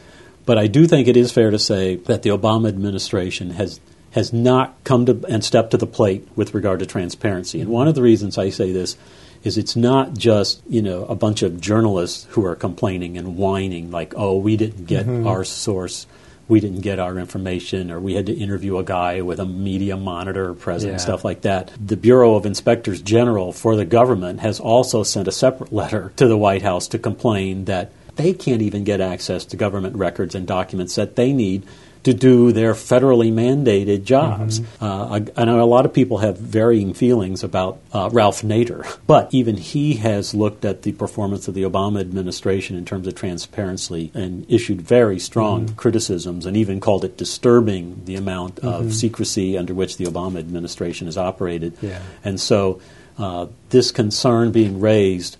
But 0.45 0.59
I 0.59 0.67
do 0.67 0.87
think 0.87 1.09
it 1.09 1.17
is 1.17 1.33
fair 1.33 1.51
to 1.51 1.59
say 1.59 1.97
that 1.97 2.23
the 2.23 2.31
Obama 2.31 2.69
administration 2.69 3.51
has 3.51 3.81
has 4.13 4.33
not 4.33 4.77
come 4.85 5.07
to 5.07 5.25
and 5.29 5.43
stepped 5.43 5.71
to 5.71 5.77
the 5.77 5.87
plate 5.87 6.29
with 6.37 6.55
regard 6.55 6.81
to 6.81 6.87
transparency. 6.87 7.61
And 7.61 7.71
one 7.71 7.89
of 7.89 7.95
the 7.95 8.03
reasons 8.03 8.39
I 8.39 8.51
say 8.51 8.73
this 8.73 8.97
is 9.43 9.59
it's 9.59 9.75
not 9.75 10.15
just 10.15 10.63
you 10.69 10.83
know 10.83 11.05
a 11.07 11.15
bunch 11.15 11.43
of 11.43 11.61
journalists 11.61 12.27
who 12.31 12.45
are 12.45 12.57
complaining 12.57 13.17
and 13.19 13.37
whining 13.37 13.91
like, 13.91 14.15
oh, 14.17 14.37
we 14.37 14.57
didn't 14.57 14.87
get 14.87 15.07
mm-hmm. 15.07 15.27
our 15.27 15.45
source, 15.45 16.07
we 16.49 16.61
didn't 16.61 16.81
get 16.81 16.99
our 16.99 17.19
information, 17.19 17.91
or 17.91 18.01
we 18.01 18.15
had 18.15 18.27
to 18.27 18.35
interview 18.35 18.79
a 18.79 18.85
guy 18.85 19.21
with 19.21 19.41
a 19.41 19.47
media 19.47 19.97
monitor 19.97 20.55
present, 20.55 20.91
yeah. 20.91 20.93
and 20.95 21.01
stuff 21.01 21.25
like 21.25 21.43
that. 21.43 21.73
The 21.81 21.97
Bureau 21.97 22.35
of 22.35 22.47
Inspectors 22.47 23.01
General 23.01 23.53
for 23.53 23.77
the 23.77 23.85
government 23.85 24.41
has 24.41 24.61
also 24.61 25.03
sent 25.03 25.29
a 25.29 25.33
separate 25.33 25.73
letter 25.73 26.13
to 26.17 26.29
the 26.29 26.37
White 26.37 26.63
House 26.63 26.89
to 26.89 26.99
complain 26.99 27.65
that 27.65 27.93
they 28.17 28.33
can't 28.33 28.63
even 28.63 28.85
get 28.85 29.01
access 29.01 29.45
to 29.47 29.57
government 29.57 29.97
records 29.97 30.35
and 30.35 30.47
documents 30.47 30.95
that 30.97 31.17
they 31.17 31.33
need 31.33 31.67
to 32.03 32.13
do 32.13 32.51
their 32.53 32.75
federally 32.75 33.33
mandated 33.33 34.05
jobs. 34.05 34.61
Mm-hmm. 34.61 34.85
Uh, 34.85 35.19
I, 35.19 35.43
I, 35.43 35.45
know 35.45 35.63
a 35.63 35.65
lot 35.65 35.87
of 35.87 35.93
people 35.93 36.19
have 36.19 36.37
varying 36.37 36.95
feelings 36.95 37.45
about 37.45 37.79
uh, 37.93 38.11
Ralph 38.13 38.43
Nader, 38.43 38.99
but 39.07 39.33
even 39.33 39.57
he 39.57 39.95
has 39.95 40.35
looked 40.35 40.65
at 40.65 40.83
the 40.83 40.93
performance 40.93 41.47
of 41.47 41.55
the 41.55 41.63
Obama 41.63 42.01
administration 42.01 42.77
in 42.77 42.85
terms 42.85 43.07
of 43.07 43.15
transparency 43.15 44.11
and 44.15 44.51
issued 44.51 44.83
very 44.83 45.19
strong 45.19 45.67
mm-hmm. 45.67 45.77
criticisms 45.77 46.45
and 46.45 46.57
even 46.57 46.81
called 46.81 47.05
it 47.05 47.17
disturbing 47.17 48.05
the 48.05 48.17
amount 48.17 48.57
mm-hmm. 48.57 48.69
of 48.69 48.93
secrecy 48.93 49.57
under 49.57 49.75
which 49.75 49.97
the 49.97 50.05
Obama 50.05 50.39
administration 50.39 51.07
has 51.07 51.17
operated. 51.17 51.77
Yeah. 51.81 52.03
And 52.25 52.41
so 52.41 52.81
uh, 53.17 53.47
this 53.71 53.93
concern 53.93 54.51
being 54.51 54.81
raised 54.81 55.37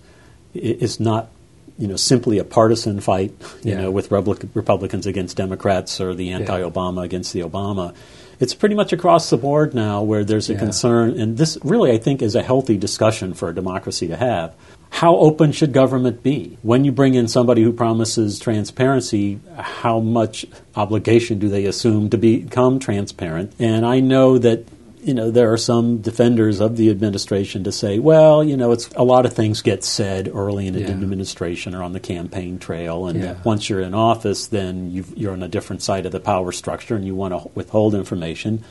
is 0.53 0.99
not 0.99 1.29
you 1.77 1.87
know, 1.87 1.95
simply 1.95 2.37
a 2.37 2.43
partisan 2.43 2.99
fight, 2.99 3.33
you 3.63 3.71
yeah. 3.71 3.81
know, 3.81 3.91
with 3.91 4.11
Republicans 4.11 5.07
against 5.07 5.37
Democrats 5.37 5.99
or 5.99 6.13
the 6.13 6.31
anti-Obama 6.31 6.97
yeah. 6.97 7.05
against 7.05 7.33
the 7.33 7.41
Obama. 7.41 7.95
It's 8.39 8.53
pretty 8.53 8.75
much 8.75 8.93
across 8.93 9.29
the 9.29 9.37
board 9.37 9.73
now 9.73 10.01
where 10.01 10.23
there's 10.23 10.49
a 10.49 10.53
yeah. 10.53 10.59
concern, 10.59 11.19
and 11.19 11.37
this 11.37 11.57
really, 11.63 11.91
I 11.91 11.97
think, 11.97 12.21
is 12.21 12.35
a 12.35 12.43
healthy 12.43 12.77
discussion 12.77 13.33
for 13.33 13.49
a 13.49 13.55
democracy 13.55 14.07
to 14.07 14.17
have. 14.17 14.53
How 14.89 15.15
open 15.15 15.51
should 15.51 15.73
government 15.73 16.21
be? 16.21 16.57
When 16.61 16.85
you 16.85 16.91
bring 16.91 17.15
in 17.15 17.27
somebody 17.27 17.63
who 17.63 17.73
promises 17.73 18.37
transparency, 18.37 19.39
how 19.57 19.99
much 19.99 20.45
obligation 20.75 21.39
do 21.39 21.49
they 21.49 21.65
assume 21.65 22.09
to 22.11 22.17
become 22.17 22.79
transparent? 22.79 23.53
And 23.57 23.85
I 23.85 24.01
know 24.01 24.37
that 24.37 24.65
you 25.03 25.13
know, 25.13 25.31
there 25.31 25.51
are 25.51 25.57
some 25.57 25.97
defenders 25.97 26.59
of 26.59 26.77
the 26.77 26.89
administration 26.89 27.63
to 27.65 27.71
say, 27.71 27.99
well, 27.99 28.43
you 28.43 28.55
know, 28.55 28.71
it's 28.71 28.89
a 28.95 29.03
lot 29.03 29.25
of 29.25 29.33
things 29.33 29.61
get 29.61 29.83
said 29.83 30.29
early 30.33 30.67
in 30.67 30.75
an 30.75 30.81
yeah. 30.81 30.89
administration 30.89 31.75
or 31.75 31.83
on 31.83 31.93
the 31.93 31.99
campaign 31.99 32.59
trail, 32.59 33.07
and 33.07 33.21
yeah. 33.21 33.35
once 33.43 33.69
you're 33.69 33.81
in 33.81 33.93
office, 33.93 34.47
then 34.47 34.91
you 34.91 35.29
are 35.29 35.33
on 35.33 35.43
a 35.43 35.47
different 35.47 35.81
side 35.81 36.05
of 36.05 36.11
the 36.11 36.19
power 36.19 36.51
structure, 36.51 36.95
and 36.95 37.05
you 37.05 37.15
want 37.15 37.33
to 37.33 37.49
withhold 37.53 37.93
information, 37.95 38.63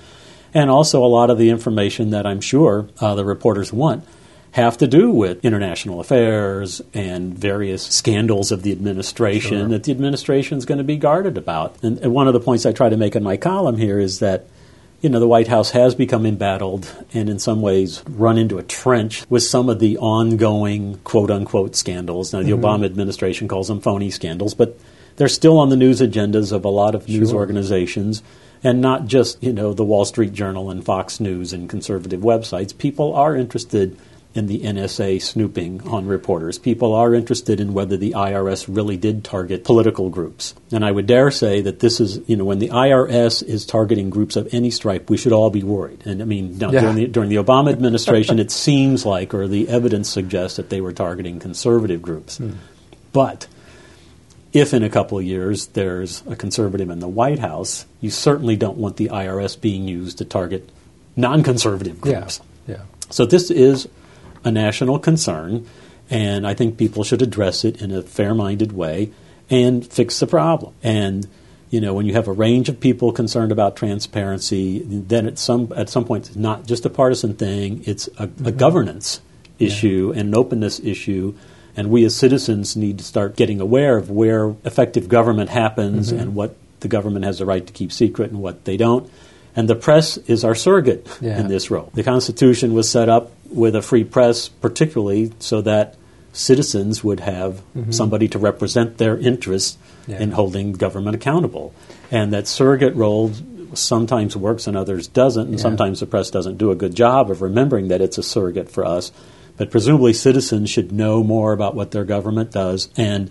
and 0.55 0.71
also 0.71 1.05
a 1.05 1.07
lot 1.07 1.31
of 1.31 1.39
the 1.39 1.51
information 1.51 2.11
that 2.11 2.27
I'm 2.27 2.41
sure 2.41 2.89
uh, 3.01 3.15
the 3.15 3.25
reporters 3.25 3.73
want 3.73 4.05
have 4.53 4.77
to 4.79 4.87
do 4.87 5.11
with 5.11 5.43
international 5.45 5.99
affairs 5.99 6.83
and 6.93 7.37
various 7.37 7.87
scandals 7.87 8.53
of 8.53 8.63
the 8.63 8.71
administration 8.71 9.59
sure. 9.59 9.69
that 9.69 9.85
the 9.85 9.93
administration 9.93 10.59
is 10.59 10.67
going 10.67 10.79
to 10.79 10.85
be 10.85 10.97
guarded 10.97 11.39
about. 11.39 11.75
And, 11.83 11.99
and 11.99 12.13
one 12.13 12.27
of 12.27 12.35
the 12.35 12.41
points 12.41 12.67
I 12.67 12.73
try 12.73 12.91
to 12.91 12.97
make 12.99 13.17
in 13.17 13.23
my 13.23 13.39
column 13.39 13.79
here 13.79 13.99
is 13.99 14.19
that 14.19 14.47
you 15.03 15.11
know, 15.11 15.19
the 15.19 15.29
White 15.29 15.49
House 15.49 15.71
has 15.73 15.97
become 15.97 16.25
embattled 16.25 16.91
and 17.13 17.29
in 17.29 17.41
some 17.41 17.61
ways 17.61 18.05
run 18.09 18.39
into 18.39 18.59
a 18.59 18.63
trench 18.63 19.29
with 19.29 19.43
some 19.43 19.69
of 19.69 19.81
the 19.81 19.99
ongoing 19.99 20.99
quote 20.99 21.31
unquote 21.31 21.75
scandals. 21.75 22.33
Now, 22.33 22.43
the 22.43 22.53
mm-hmm. 22.53 22.65
Obama 22.65 22.85
administration 22.85 23.49
calls 23.49 23.67
them 23.67 23.81
phony 23.81 24.11
scandals, 24.11 24.55
but 24.55 24.79
they're 25.17 25.29
still 25.29 25.59
on 25.59 25.71
the 25.71 25.77
news 25.77 26.01
agendas 26.01 26.53
of 26.53 26.65
a 26.65 26.69
lot 26.69 26.95
of 26.95 27.09
news 27.09 27.31
sure. 27.31 27.39
organizations 27.39 28.23
and 28.63 28.81
not 28.81 29.07
just, 29.07 29.43
you 29.43 29.53
know, 29.53 29.73
the 29.73 29.85
Wall 29.85 30.05
Street 30.05 30.33
Journal 30.33 30.71
and 30.71 30.85
Fox 30.85 31.19
News 31.19 31.53
and 31.53 31.69
conservative 31.69 32.21
websites. 32.21 32.77
People 32.77 33.13
are 33.15 33.37
interested 33.37 33.99
in 34.35 34.47
the 34.47 34.61
NSA 34.61 35.21
snooping 35.21 35.87
on 35.89 36.07
reporters. 36.07 36.59
People 36.59 36.95
are 36.95 37.15
interested 37.15 37.61
in 37.61 37.75
whether 37.75 37.97
the 37.97 38.13
IRS 38.13 38.67
really 38.69 38.97
did 38.97 39.25
target 39.25 39.65
political 39.65 40.09
groups. 40.09 40.55
And 40.71 40.85
I 40.85 40.91
would 40.91 41.07
dare 41.07 41.31
say 41.31 41.61
that 41.61 41.81
this 41.81 42.01
is, 42.01 42.21
you 42.27 42.37
know, 42.37 42.45
when 42.45 42.59
the 42.59 42.69
IRS 42.69 43.43
is 43.43 43.67
targeting 43.67 44.09
groups 44.09 44.37
of 44.37 44.49
any 44.53 44.71
stripe, 44.71 45.11
we 45.11 45.19
should 45.19 45.33
all 45.33 45.51
be 45.51 45.63
worried. 45.63 46.07
And 46.07 46.23
I 46.23 46.25
mean, 46.25 46.55
yeah. 46.55 46.71
during, 46.71 46.97
the, 46.97 47.07
during 47.09 47.29
the 47.29 47.37
Obama 47.37 47.73
administration, 47.73 48.39
it 48.39 48.51
seems 48.51 49.05
like, 49.05 49.35
or 49.35 49.47
the 49.47 49.69
evidence 49.69 50.09
suggests 50.09 50.57
that 50.57 50.71
they 50.71 50.81
were 50.81 50.93
targeting 50.93 51.39
conservative 51.39 52.01
groups. 52.01 52.39
Hmm. 52.39 52.53
But 53.13 53.47
if 54.55 54.73
in 54.73 54.83
a 54.83 54.89
couple 54.89 55.19
of 55.19 55.25
years 55.25 55.67
there's 55.69 56.23
a 56.27 56.37
conservative 56.37 56.89
in 56.89 57.01
the 57.01 57.09
White 57.09 57.39
House, 57.39 57.85
you 58.01 58.11
certainly 58.11 58.57
don't 58.57 58.79
want 58.79 58.97
the 58.97 59.09
IRS 59.09 59.61
being 59.61 59.87
used 59.87 60.19
to 60.19 60.25
target 60.25 60.71
non 61.17 61.43
conservative 61.43 62.01
groups. 62.01 62.41
Yeah. 62.67 62.77
yeah. 62.77 62.83
So 63.11 63.27
this 63.27 63.51
is 63.51 63.89
a 64.45 64.51
national 64.51 64.99
concern, 64.99 65.67
and 66.11 66.47
I 66.47 66.55
think 66.55 66.77
people 66.77 67.05
should 67.05 67.23
address 67.23 67.65
it 67.65 67.81
in 67.81 67.93
a 67.93 68.03
fair 68.03 68.35
minded 68.35 68.73
way 68.73 69.13
and 69.51 69.87
fix 69.87 70.21
the 70.21 70.27
problem. 70.27 70.75
And 70.83 71.27
you 71.71 71.81
know, 71.81 71.95
when 71.95 72.05
you 72.05 72.13
have 72.13 72.29
a 72.29 72.33
range 72.33 72.69
of 72.69 72.79
people 72.81 73.13
concerned 73.13 73.51
about 73.51 73.77
transparency, 73.77 74.83
then 74.85 75.27
at 75.27 75.39
some 75.39 75.73
at 75.75 75.89
some 75.89 76.05
point 76.05 76.29
it's 76.29 76.37
not 76.37 76.67
just 76.67 76.85
a 76.85 76.91
partisan 76.91 77.35
thing; 77.35 77.83
it's 77.87 78.09
a, 78.09 78.27
mm-hmm. 78.27 78.47
a 78.47 78.53
governance 78.53 79.23
issue 79.59 80.13
yeah. 80.13 80.21
and 80.21 80.29
an 80.29 80.35
openness 80.35 80.81
issue. 80.81 81.35
And 81.75 81.89
we 81.89 82.05
as 82.05 82.15
citizens 82.15 82.77
need 82.77 82.99
to 82.99 83.05
start 83.05 83.37
getting 83.37 83.61
aware 83.61 83.97
of 83.97 84.11
where 84.11 84.55
effective 84.65 85.09
government 85.09 85.49
happens 85.49 86.11
mm-hmm. 86.11 86.21
and 86.21 86.35
what 86.35 86.55
the 86.81 86.89
government 86.89 87.25
has 87.25 87.39
the 87.39 87.47
right 87.47 87.67
to 87.67 87.73
keep 87.73 87.91
secret 87.91 88.31
and 88.31 88.43
what 88.43 88.67
they 88.67 88.77
don't. 88.77 89.11
And 89.57 89.69
the 89.69 89.75
press 89.75 90.19
is 90.19 90.45
our 90.45 90.55
surrogate 90.55 91.07
yeah. 91.21 91.41
in 91.41 91.49
this 91.49 91.71
role. 91.71 91.91
The 91.95 92.03
Constitution 92.03 92.75
was 92.75 92.91
set 92.91 93.09
up 93.09 93.33
with 93.53 93.77
a 93.77 93.83
free 93.83 94.05
press, 94.05 94.49
particularly 94.49 95.33
so 95.39 95.61
that 95.63 95.97
citizens 96.33 97.05
would 97.05 97.21
have 97.21 97.63
mm-hmm. 97.77 97.91
somebody 97.91 98.29
to 98.29 98.39
represent 98.39 98.99
their 98.99 99.19
interests 99.19 99.77
yeah. 100.07 100.19
in 100.19 100.33
holding 100.33 100.73
government 100.73 101.15
accountable. 101.15 101.75
And 102.11 102.33
that 102.33 102.49
surrogate 102.49 102.95
role 102.95 103.33
sometimes 103.75 104.37
works 104.37 104.67
and 104.67 104.77
others 104.77 105.09
doesn't, 105.09 105.47
and 105.47 105.57
yeah. 105.57 105.63
sometimes 105.63 106.01
the 106.01 106.07
press 106.07 106.31
doesn't 106.31 106.59
do 106.59 106.71
a 106.71 106.75
good 106.75 106.95
job 106.95 107.31
of 107.31 107.43
remembering 107.43 107.89
that 107.89 108.01
it's 108.01 108.19
a 108.19 108.23
surrogate 108.23 108.71
for 108.71 108.85
us. 108.85 109.13
But 109.57 109.71
presumably 109.71 110.13
citizens 110.13 110.71
should 110.71 110.93
know 110.93 111.23
more 111.23 111.53
about 111.53 111.75
what 111.75 111.91
their 111.91 112.05
government 112.05 112.53
does 112.53 112.89
and 112.97 113.31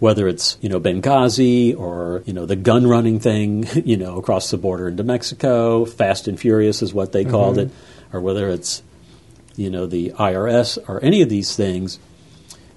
whether 0.00 0.26
it's 0.26 0.58
you 0.60 0.68
know 0.68 0.80
Benghazi 0.80 1.78
or 1.78 2.24
you 2.26 2.32
know 2.32 2.44
the 2.44 2.56
gun 2.56 2.88
running 2.88 3.20
thing 3.20 3.68
you 3.84 3.96
know 3.96 4.18
across 4.18 4.50
the 4.50 4.58
border 4.58 4.88
into 4.88 5.04
Mexico, 5.04 5.84
Fast 5.84 6.26
and 6.26 6.38
Furious 6.38 6.82
is 6.82 6.92
what 6.92 7.12
they 7.12 7.24
called 7.24 7.56
mm-hmm. 7.56 7.68
it, 7.68 8.12
or 8.12 8.20
whether 8.20 8.48
it's 8.48 8.82
you 9.56 9.70
know 9.70 9.86
the 9.86 10.10
IRS 10.10 10.78
or 10.88 11.02
any 11.02 11.22
of 11.22 11.28
these 11.28 11.56
things. 11.56 11.98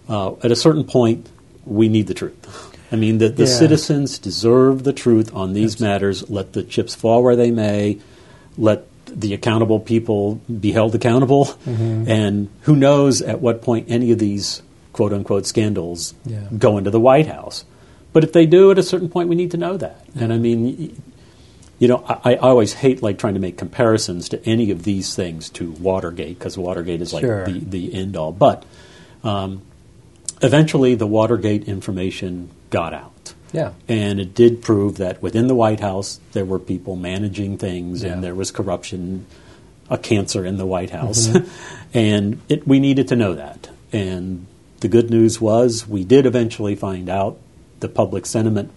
Uh, 0.07 0.35
at 0.43 0.51
a 0.51 0.55
certain 0.55 0.83
point, 0.83 1.27
we 1.65 1.89
need 1.89 2.07
the 2.07 2.13
truth. 2.13 2.71
I 2.91 2.97
mean, 2.97 3.17
the, 3.17 3.29
the 3.29 3.45
yeah. 3.45 3.49
citizens 3.49 4.19
deserve 4.19 4.83
the 4.83 4.93
truth 4.93 5.33
on 5.33 5.53
these 5.53 5.79
matters. 5.81 6.29
Let 6.29 6.53
the 6.53 6.63
chips 6.63 6.93
fall 6.93 7.23
where 7.23 7.35
they 7.35 7.49
may. 7.51 7.99
Let 8.57 8.85
the 9.07 9.33
accountable 9.33 9.79
people 9.79 10.35
be 10.59 10.71
held 10.71 10.95
accountable. 10.95 11.45
Mm-hmm. 11.45 12.09
And 12.09 12.49
who 12.61 12.75
knows 12.75 13.21
at 13.21 13.41
what 13.41 13.61
point 13.61 13.87
any 13.89 14.11
of 14.11 14.19
these 14.19 14.61
quote 14.93 15.13
unquote 15.13 15.45
scandals 15.45 16.13
yeah. 16.25 16.47
go 16.57 16.77
into 16.77 16.91
the 16.91 16.99
White 16.99 17.27
House. 17.27 17.65
But 18.13 18.23
if 18.23 18.31
they 18.31 18.45
do, 18.45 18.71
at 18.71 18.79
a 18.79 18.83
certain 18.83 19.09
point, 19.09 19.27
we 19.27 19.35
need 19.35 19.51
to 19.51 19.57
know 19.57 19.75
that. 19.75 20.05
And 20.15 20.31
I 20.31 20.37
mean, 20.37 21.01
you 21.79 21.87
know, 21.87 22.03
I, 22.07 22.35
I 22.35 22.37
always 22.37 22.73
hate 22.73 23.01
like 23.01 23.17
trying 23.17 23.33
to 23.33 23.39
make 23.39 23.57
comparisons 23.57 24.29
to 24.29 24.43
any 24.45 24.71
of 24.71 24.83
these 24.83 25.15
things 25.15 25.49
to 25.51 25.71
Watergate 25.71 26.39
because 26.39 26.57
Watergate 26.57 27.01
is 27.01 27.13
like 27.13 27.23
sure. 27.23 27.45
the, 27.45 27.59
the 27.59 27.93
end 27.93 28.15
all. 28.15 28.31
But 28.31 28.65
um, 29.23 29.61
eventually, 30.41 30.95
the 30.95 31.07
Watergate 31.07 31.67
information 31.67 32.49
got 32.69 32.93
out. 32.93 33.33
Yeah. 33.51 33.73
And 33.87 34.19
it 34.19 34.33
did 34.33 34.61
prove 34.61 34.97
that 34.97 35.21
within 35.21 35.47
the 35.47 35.55
White 35.55 35.79
House, 35.79 36.19
there 36.33 36.45
were 36.45 36.59
people 36.59 36.95
managing 36.95 37.57
things 37.57 38.03
yeah. 38.03 38.13
and 38.13 38.23
there 38.23 38.35
was 38.35 38.51
corruption, 38.51 39.25
a 39.89 39.97
cancer 39.97 40.45
in 40.45 40.57
the 40.57 40.65
White 40.65 40.89
House. 40.89 41.27
Mm-hmm. 41.27 41.87
and 41.97 42.41
it, 42.49 42.67
we 42.67 42.79
needed 42.79 43.07
to 43.09 43.15
know 43.15 43.33
that. 43.33 43.69
And 43.93 44.45
the 44.81 44.87
good 44.87 45.09
news 45.09 45.39
was 45.39 45.87
we 45.87 46.03
did 46.03 46.25
eventually 46.25 46.75
find 46.75 47.09
out 47.09 47.37
the 47.79 47.87
public 47.87 48.25
sentiment 48.25 48.71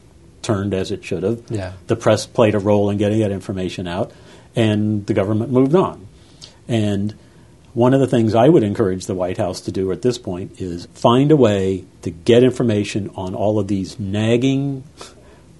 turned 0.48 0.72
as 0.72 0.90
it 0.90 1.04
should 1.04 1.22
have. 1.22 1.42
Yeah. 1.50 1.74
The 1.88 1.96
press 1.96 2.24
played 2.26 2.54
a 2.54 2.58
role 2.58 2.88
in 2.88 2.96
getting 2.96 3.20
that 3.20 3.30
information 3.30 3.86
out, 3.86 4.12
and 4.56 5.06
the 5.06 5.12
government 5.12 5.52
moved 5.52 5.74
on. 5.74 6.06
And 6.66 7.14
one 7.74 7.92
of 7.92 8.00
the 8.00 8.06
things 8.06 8.34
I 8.34 8.48
would 8.48 8.62
encourage 8.62 9.04
the 9.04 9.14
White 9.14 9.36
House 9.36 9.60
to 9.62 9.72
do 9.72 9.92
at 9.92 10.00
this 10.00 10.16
point 10.16 10.58
is 10.58 10.86
find 10.94 11.30
a 11.30 11.36
way 11.36 11.84
to 12.00 12.10
get 12.10 12.42
information 12.42 13.10
on 13.14 13.34
all 13.34 13.58
of 13.58 13.68
these 13.68 14.00
nagging, 14.00 14.84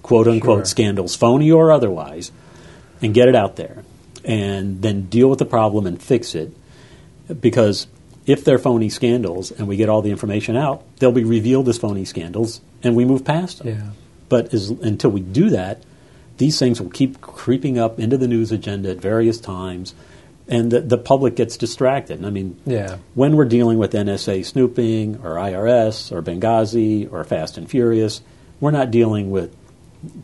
quote 0.01 0.27
unquote, 0.27 0.59
sure. 0.59 0.65
scandals, 0.65 1.15
phony 1.15 1.51
or 1.51 1.71
otherwise, 1.71 2.31
and 2.99 3.13
get 3.13 3.27
it 3.27 3.35
out 3.35 3.57
there. 3.57 3.83
And 4.25 4.81
then 4.81 5.03
deal 5.03 5.29
with 5.29 5.39
the 5.39 5.45
problem 5.45 5.85
and 5.85 6.01
fix 6.01 6.33
it. 6.33 6.51
Because 7.39 7.85
if 8.25 8.43
they're 8.43 8.57
phony 8.57 8.89
scandals 8.89 9.51
and 9.51 9.67
we 9.67 9.77
get 9.77 9.87
all 9.87 10.01
the 10.01 10.09
information 10.09 10.57
out, 10.57 10.83
they'll 10.97 11.11
be 11.11 11.23
revealed 11.23 11.69
as 11.69 11.77
phony 11.77 12.05
scandals 12.05 12.59
and 12.81 12.95
we 12.95 13.05
move 13.05 13.23
past 13.23 13.59
them. 13.59 13.67
Yeah. 13.67 13.89
But 14.29 14.53
as, 14.53 14.69
until 14.69 15.09
we 15.09 15.21
do 15.21 15.49
that, 15.49 15.83
these 16.37 16.57
things 16.57 16.79
will 16.79 16.89
keep 16.89 17.19
creeping 17.19 17.77
up 17.77 17.99
into 17.99 18.17
the 18.17 18.27
news 18.27 18.51
agenda 18.51 18.91
at 18.91 18.97
various 18.97 19.39
times 19.39 19.93
and 20.49 20.71
the, 20.71 20.81
the 20.81 20.97
public 20.97 21.35
gets 21.35 21.55
distracted. 21.55 22.25
I 22.25 22.31
mean, 22.31 22.59
yeah. 22.65 22.97
when 23.13 23.37
we're 23.37 23.45
dealing 23.45 23.77
with 23.77 23.93
NSA 23.93 24.43
snooping 24.43 25.17
or 25.23 25.35
IRS 25.35 26.11
or 26.11 26.23
Benghazi 26.23 27.11
or 27.11 27.23
Fast 27.23 27.57
and 27.57 27.69
Furious, 27.69 28.21
we're 28.59 28.71
not 28.71 28.89
dealing 28.89 29.29
with 29.29 29.55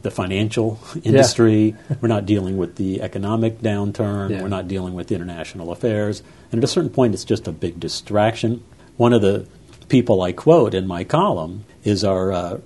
the 0.01 0.09
financial 0.09 0.79
industry. 1.03 1.75
Yeah. 1.89 1.97
we're 2.01 2.07
not 2.07 2.25
dealing 2.25 2.57
with 2.57 2.75
the 2.75 3.03
economic 3.03 3.59
downturn. 3.59 4.31
Yeah. 4.31 4.41
We're 4.41 4.47
not 4.47 4.67
dealing 4.67 4.95
with 4.95 5.11
international 5.11 5.71
affairs. 5.71 6.23
And 6.51 6.59
at 6.59 6.63
a 6.63 6.67
certain 6.67 6.89
point, 6.89 7.13
it's 7.13 7.23
just 7.23 7.47
a 7.47 7.51
big 7.51 7.79
distraction. 7.79 8.63
One 8.97 9.13
of 9.13 9.21
the 9.21 9.47
people 9.89 10.23
I 10.23 10.31
quote 10.31 10.73
in 10.73 10.87
my 10.87 11.03
column 11.03 11.65
is 11.83 12.03
our 12.03 12.31
uh, 12.31 12.57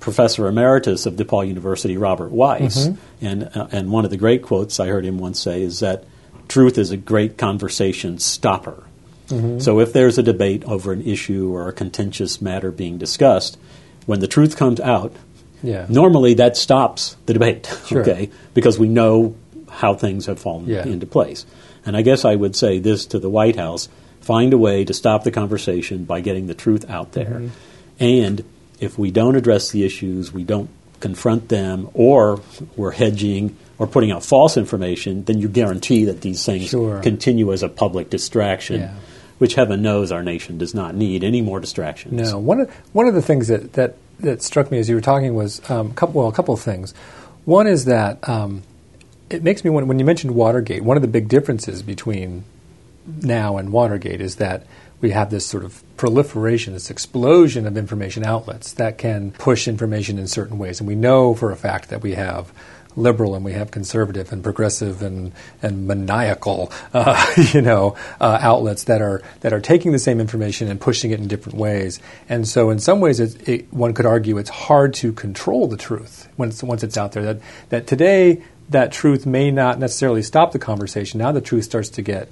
professor 0.00 0.46
emeritus 0.46 1.06
of 1.06 1.14
DePauw 1.14 1.46
University, 1.46 1.96
Robert 1.96 2.30
Weiss. 2.30 2.86
Mm-hmm. 2.86 3.26
And, 3.26 3.50
uh, 3.54 3.68
and 3.72 3.90
one 3.90 4.04
of 4.04 4.10
the 4.10 4.16
great 4.16 4.42
quotes 4.42 4.78
I 4.78 4.88
heard 4.88 5.04
him 5.04 5.18
once 5.18 5.40
say 5.40 5.62
is 5.62 5.80
that 5.80 6.04
truth 6.48 6.78
is 6.78 6.90
a 6.90 6.96
great 6.96 7.38
conversation 7.38 8.18
stopper. 8.18 8.84
Mm-hmm. 9.28 9.58
So 9.58 9.80
if 9.80 9.92
there's 9.92 10.18
a 10.18 10.22
debate 10.22 10.64
over 10.64 10.92
an 10.92 11.02
issue 11.02 11.52
or 11.52 11.68
a 11.68 11.72
contentious 11.72 12.40
matter 12.40 12.70
being 12.70 12.98
discussed, 12.98 13.58
when 14.06 14.20
the 14.20 14.28
truth 14.28 14.56
comes 14.56 14.78
out, 14.80 15.12
yeah. 15.62 15.86
Normally, 15.88 16.34
that 16.34 16.56
stops 16.56 17.16
the 17.26 17.32
debate, 17.32 17.66
sure. 17.86 18.02
okay, 18.02 18.30
because 18.54 18.78
we 18.78 18.88
know 18.88 19.36
how 19.68 19.94
things 19.94 20.26
have 20.26 20.38
fallen 20.38 20.66
yeah. 20.66 20.84
into 20.84 21.06
place. 21.06 21.44
And 21.84 21.96
I 21.96 22.02
guess 22.02 22.24
I 22.24 22.34
would 22.34 22.56
say 22.56 22.78
this 22.78 23.06
to 23.06 23.18
the 23.18 23.30
White 23.30 23.56
House 23.56 23.88
find 24.20 24.52
a 24.52 24.58
way 24.58 24.84
to 24.84 24.92
stop 24.92 25.24
the 25.24 25.30
conversation 25.30 26.04
by 26.04 26.20
getting 26.20 26.46
the 26.46 26.54
truth 26.54 26.88
out 26.90 27.12
there. 27.12 27.26
Mm-hmm. 27.26 27.48
And 27.98 28.44
if 28.80 28.98
we 28.98 29.10
don't 29.10 29.36
address 29.36 29.70
the 29.70 29.84
issues, 29.84 30.32
we 30.32 30.44
don't 30.44 30.68
confront 31.00 31.48
them, 31.48 31.88
or 31.94 32.40
we're 32.76 32.92
hedging 32.92 33.56
or 33.78 33.86
putting 33.86 34.10
out 34.10 34.24
false 34.24 34.56
information, 34.56 35.24
then 35.24 35.38
you 35.38 35.48
guarantee 35.48 36.04
that 36.06 36.22
these 36.22 36.44
things 36.44 36.68
sure. 36.70 37.00
continue 37.02 37.52
as 37.52 37.62
a 37.62 37.68
public 37.68 38.10
distraction. 38.10 38.80
Yeah. 38.80 38.94
Which 39.38 39.54
heaven 39.54 39.82
knows 39.82 40.12
our 40.12 40.22
nation 40.22 40.56
does 40.56 40.72
not 40.72 40.94
need 40.94 41.22
any 41.22 41.42
more 41.42 41.60
distractions. 41.60 42.32
No, 42.32 42.38
one 42.38 42.60
of 42.60 42.70
one 42.94 43.06
of 43.06 43.12
the 43.12 43.20
things 43.20 43.48
that, 43.48 43.74
that 43.74 43.96
that 44.20 44.42
struck 44.42 44.70
me 44.70 44.78
as 44.78 44.88
you 44.88 44.94
were 44.94 45.02
talking 45.02 45.34
was 45.34 45.60
um, 45.70 45.92
couple, 45.92 46.22
well, 46.22 46.28
a 46.28 46.32
couple 46.32 46.54
of 46.54 46.60
things. 46.60 46.94
One 47.44 47.66
is 47.66 47.84
that 47.84 48.26
um, 48.26 48.62
it 49.28 49.42
makes 49.42 49.62
me 49.62 49.68
wonder 49.68 49.86
when 49.86 49.98
you 49.98 50.06
mentioned 50.06 50.34
Watergate. 50.34 50.82
One 50.82 50.96
of 50.96 51.02
the 51.02 51.08
big 51.08 51.28
differences 51.28 51.82
between 51.82 52.44
now 53.06 53.58
and 53.58 53.72
Watergate 53.72 54.22
is 54.22 54.36
that 54.36 54.66
we 55.06 55.12
have 55.12 55.30
this 55.30 55.46
sort 55.46 55.62
of 55.62 55.84
proliferation, 55.96 56.72
this 56.72 56.90
explosion 56.90 57.64
of 57.64 57.76
information 57.76 58.24
outlets 58.24 58.72
that 58.72 58.98
can 58.98 59.30
push 59.30 59.68
information 59.68 60.18
in 60.18 60.26
certain 60.26 60.58
ways, 60.58 60.80
and 60.80 60.88
we 60.88 60.96
know 60.96 61.32
for 61.32 61.52
a 61.52 61.56
fact 61.56 61.90
that 61.90 62.02
we 62.02 62.14
have 62.14 62.52
liberal 62.96 63.36
and 63.36 63.44
we 63.44 63.52
have 63.52 63.70
conservative 63.70 64.32
and 64.32 64.42
progressive 64.42 65.02
and 65.02 65.30
and 65.62 65.86
maniacal, 65.86 66.72
uh, 66.92 67.24
you 67.52 67.62
know, 67.62 67.94
uh, 68.20 68.38
outlets 68.40 68.82
that 68.84 69.00
are 69.00 69.22
that 69.42 69.52
are 69.52 69.60
taking 69.60 69.92
the 69.92 70.00
same 70.00 70.18
information 70.18 70.66
and 70.68 70.80
pushing 70.80 71.12
it 71.12 71.20
in 71.20 71.28
different 71.28 71.56
ways. 71.56 72.00
And 72.28 72.48
so, 72.48 72.70
in 72.70 72.80
some 72.80 72.98
ways, 72.98 73.20
it, 73.20 73.48
it, 73.48 73.72
one 73.72 73.94
could 73.94 74.06
argue 74.06 74.38
it's 74.38 74.50
hard 74.50 74.92
to 74.94 75.12
control 75.12 75.68
the 75.68 75.76
truth 75.76 76.28
once 76.36 76.64
once 76.64 76.82
it's 76.82 76.96
out 76.96 77.12
there. 77.12 77.22
That 77.22 77.40
that 77.68 77.86
today 77.86 78.42
that 78.70 78.90
truth 78.90 79.24
may 79.24 79.52
not 79.52 79.78
necessarily 79.78 80.22
stop 80.22 80.50
the 80.50 80.58
conversation. 80.58 81.18
Now 81.18 81.30
the 81.30 81.40
truth 81.40 81.62
starts 81.62 81.90
to 81.90 82.02
get 82.02 82.28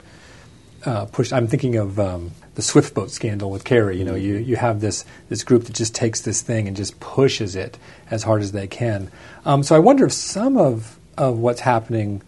uh, 0.84 1.06
pushed. 1.06 1.32
I'm 1.32 1.46
thinking 1.46 1.76
of 1.76 1.98
um, 1.98 2.32
the 2.54 2.62
Swift 2.62 2.94
boat 2.94 3.10
scandal 3.10 3.50
with 3.50 3.64
Kerry. 3.64 3.98
You 3.98 4.04
know, 4.04 4.14
you, 4.14 4.36
you 4.36 4.56
have 4.56 4.80
this 4.80 5.04
this 5.28 5.44
group 5.44 5.64
that 5.64 5.74
just 5.74 5.94
takes 5.94 6.20
this 6.20 6.42
thing 6.42 6.68
and 6.68 6.76
just 6.76 7.00
pushes 7.00 7.56
it 7.56 7.78
as 8.10 8.22
hard 8.22 8.42
as 8.42 8.52
they 8.52 8.66
can. 8.66 9.10
Um, 9.44 9.62
so 9.62 9.74
I 9.74 9.78
wonder 9.78 10.06
if 10.06 10.12
some 10.12 10.56
of 10.56 10.98
of 11.16 11.38
what's 11.38 11.60
happening 11.60 12.22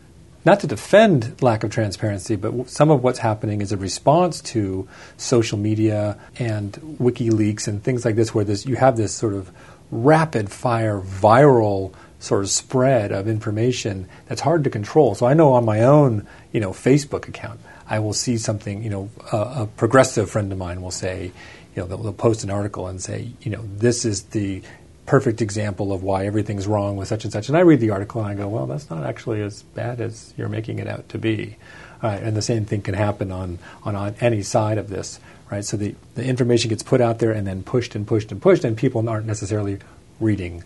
not 0.47 0.61
to 0.61 0.67
defend 0.69 1.43
lack 1.43 1.65
of 1.65 1.73
transparency, 1.73 2.37
but 2.37 2.71
some 2.71 2.89
of 2.89 3.03
what's 3.03 3.19
happening 3.19 3.61
is 3.61 3.73
a 3.73 3.77
response 3.77 4.41
to 4.41 4.87
social 5.17 5.59
media 5.59 6.17
and 6.39 6.73
WikiLeaks 7.01 7.67
and 7.67 7.83
things 7.83 8.05
like 8.05 8.15
this, 8.15 8.33
where 8.33 8.45
this, 8.45 8.65
you 8.65 8.77
have 8.77 8.97
this 8.97 9.13
sort 9.13 9.35
of 9.35 9.51
rapid 9.91 10.49
fire, 10.49 11.01
viral 11.01 11.93
sort 12.21 12.45
of 12.45 12.51
spread 12.51 13.11
of 13.11 13.27
information 13.27 14.09
that's 14.27 14.41
hard 14.41 14.63
to 14.63 14.71
control. 14.71 15.17
So 15.17 15.27
I 15.27 15.35
know 15.35 15.53
on 15.53 15.65
my 15.65 15.83
own, 15.83 16.25
you 16.53 16.61
know, 16.61 16.71
Facebook 16.71 17.27
account, 17.27 17.59
I 17.89 17.99
will 18.01 18.13
see 18.13 18.37
something, 18.39 18.83
you 18.83 18.91
know, 18.91 19.11
a, 19.33 19.63
a 19.63 19.69
progressive 19.77 20.31
friend 20.31 20.51
of 20.51 20.59
mine 20.59 20.83
will 20.83 20.91
say, 20.91 21.33
you 21.75 21.83
know, 21.83 21.87
they'll, 21.87 21.99
they'll 21.99 22.13
post 22.13 22.43
an 22.45 22.51
article 22.51 22.87
and 22.89 23.01
say, 23.01 23.31
you 23.41 23.51
know, 23.51 23.63
this 23.77 24.05
is 24.05 24.25
the 24.25 24.63
perfect 25.05 25.41
example 25.41 25.93
of 25.93 26.03
why 26.03 26.27
everything's 26.27 26.67
wrong 26.67 26.97
with 26.97 27.07
such 27.07 27.25
and 27.25 27.33
such. 27.33 27.49
And 27.49 27.57
I 27.57 27.61
read 27.61 27.81
the 27.81 27.91
article 27.91 28.21
and 28.23 28.31
I 28.31 28.35
go, 28.35 28.49
well, 28.49 28.67
that's 28.67 28.91
not 28.91 29.05
actually 29.05 29.41
as 29.41 29.63
bad 29.63 30.01
as 30.01 30.35
you're 30.37 30.49
making 30.49 30.81
it 30.81 30.89
out 30.89 31.09
to 31.11 31.19
be. 31.19 31.57
And 32.03 32.37
the 32.37 32.43
same 32.43 32.65
thing 32.65 32.83
can 32.83 32.95
happen 32.95 33.33
on, 33.33 33.59
on, 33.85 33.95
on 33.95 34.15
any 34.21 34.43
side 34.43 34.79
of 34.79 34.91
this, 34.91 35.19
right? 35.51 35.65
So 35.65 35.77
the, 35.77 35.95
the 36.15 36.25
information 36.25 36.69
gets 36.69 36.83
put 36.83 37.01
out 37.01 37.21
there 37.21 37.31
and 37.31 37.47
then 37.47 37.63
pushed 37.63 37.95
and 37.95 38.07
pushed 38.07 38.33
and 38.33 38.43
pushed, 38.43 38.65
and 38.65 38.77
people 38.77 39.09
aren't 39.09 39.27
necessarily 39.27 39.79
reading 40.21 40.63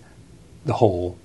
the 0.65 0.73
whole 0.73 1.19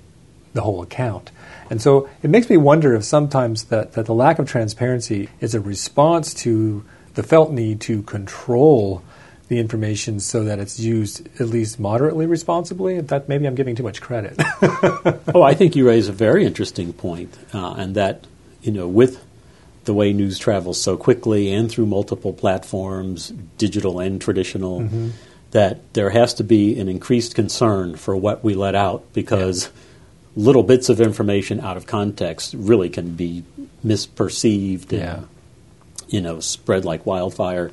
the 0.55 0.61
whole 0.61 0.81
account. 0.81 1.29
And 1.69 1.79
so 1.79 2.09
it 2.23 2.31
makes 2.31 2.49
me 2.49 2.57
wonder 2.57 2.95
if 2.95 3.03
sometimes 3.03 3.65
that, 3.65 3.93
that 3.93 4.07
the 4.07 4.13
lack 4.13 4.39
of 4.39 4.49
transparency 4.49 5.29
is 5.39 5.53
a 5.53 5.59
response 5.59 6.33
to 6.35 6.83
the 7.13 7.23
felt 7.23 7.51
need 7.51 7.81
to 7.81 8.01
control 8.03 9.03
the 9.47 9.59
information 9.59 10.19
so 10.19 10.43
that 10.43 10.59
it's 10.59 10.79
used 10.79 11.27
at 11.39 11.47
least 11.47 11.79
moderately 11.79 12.25
responsibly. 12.25 12.99
Fact, 13.01 13.29
maybe 13.29 13.45
I'm 13.45 13.55
giving 13.55 13.75
too 13.75 13.83
much 13.83 14.01
credit. 14.01 14.35
oh, 15.33 15.43
I 15.43 15.53
think 15.53 15.75
you 15.75 15.87
raise 15.87 16.07
a 16.07 16.13
very 16.13 16.45
interesting 16.45 16.93
point, 16.93 17.37
uh, 17.53 17.75
and 17.77 17.95
that 17.95 18.25
you 18.61 18.71
know 18.71 18.87
with 18.87 19.23
the 19.85 19.93
way 19.93 20.13
news 20.13 20.39
travels 20.39 20.81
so 20.81 20.97
quickly 20.97 21.53
and 21.53 21.69
through 21.69 21.85
multiple 21.85 22.33
platforms, 22.33 23.29
digital 23.57 23.99
and 23.99 24.19
traditional, 24.19 24.81
mm-hmm. 24.81 25.09
that 25.51 25.93
there 25.93 26.09
has 26.09 26.33
to 26.35 26.43
be 26.43 26.79
an 26.79 26.89
increased 26.89 27.35
concern 27.35 27.95
for 27.95 28.15
what 28.15 28.43
we 28.43 28.53
let 28.53 28.75
out 28.75 29.03
because. 29.13 29.65
Yeah. 29.65 29.81
Little 30.35 30.63
bits 30.63 30.89
of 30.89 30.99
information 30.99 31.59
out 31.59 31.77
of 31.77 31.85
context 31.85 32.53
really 32.57 32.89
can 32.89 33.15
be 33.15 33.43
misperceived 33.85 34.91
and, 34.91 34.99
yeah. 34.99 35.19
you 36.07 36.21
know, 36.21 36.39
spread 36.39 36.83
like 36.83 37.05
wildfire. 37.05 37.71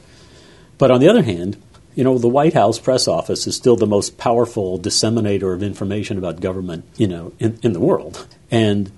But 0.79 0.91
on 0.91 1.01
the 1.01 1.09
other 1.09 1.23
hand, 1.23 1.57
you 1.95 2.05
know, 2.05 2.19
the 2.19 2.29
White 2.29 2.55
House 2.55 2.79
press 2.79 3.07
office 3.07 3.47
is 3.47 3.57
still 3.57 3.77
the 3.77 3.87
most 3.87 4.17
powerful 4.17 4.79
disseminator 4.79 5.53
of 5.53 5.63
information 5.63 6.19
about 6.19 6.41
government, 6.41 6.85
you 6.97 7.07
know, 7.07 7.33
in, 7.39 7.59
in 7.63 7.73
the 7.73 7.81
world. 7.81 8.27
And 8.51 8.91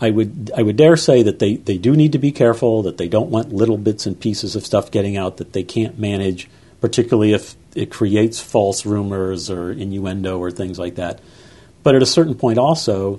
I 0.00 0.10
would 0.10 0.52
I 0.56 0.62
would 0.62 0.76
dare 0.76 0.96
say 0.96 1.22
that 1.22 1.38
they, 1.40 1.56
they 1.56 1.78
do 1.78 1.96
need 1.96 2.12
to 2.12 2.18
be 2.18 2.30
careful, 2.30 2.82
that 2.82 2.98
they 2.98 3.08
don't 3.08 3.30
want 3.30 3.52
little 3.52 3.78
bits 3.78 4.06
and 4.06 4.18
pieces 4.18 4.54
of 4.54 4.64
stuff 4.64 4.90
getting 4.90 5.16
out 5.16 5.38
that 5.38 5.52
they 5.52 5.64
can't 5.64 5.98
manage, 5.98 6.48
particularly 6.80 7.32
if 7.32 7.56
it 7.74 7.90
creates 7.90 8.40
false 8.40 8.86
rumors 8.86 9.50
or 9.50 9.72
innuendo 9.72 10.38
or 10.38 10.50
things 10.50 10.78
like 10.78 10.94
that. 10.94 11.20
But 11.88 11.94
at 11.94 12.02
a 12.02 12.06
certain 12.06 12.34
point 12.34 12.58
also, 12.58 13.18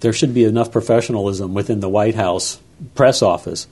there 0.00 0.12
should 0.12 0.34
be 0.34 0.42
enough 0.42 0.72
professionalism 0.72 1.54
within 1.54 1.78
the 1.78 1.88
White 1.88 2.16
House 2.16 2.60
press 2.96 3.22
office 3.22 3.68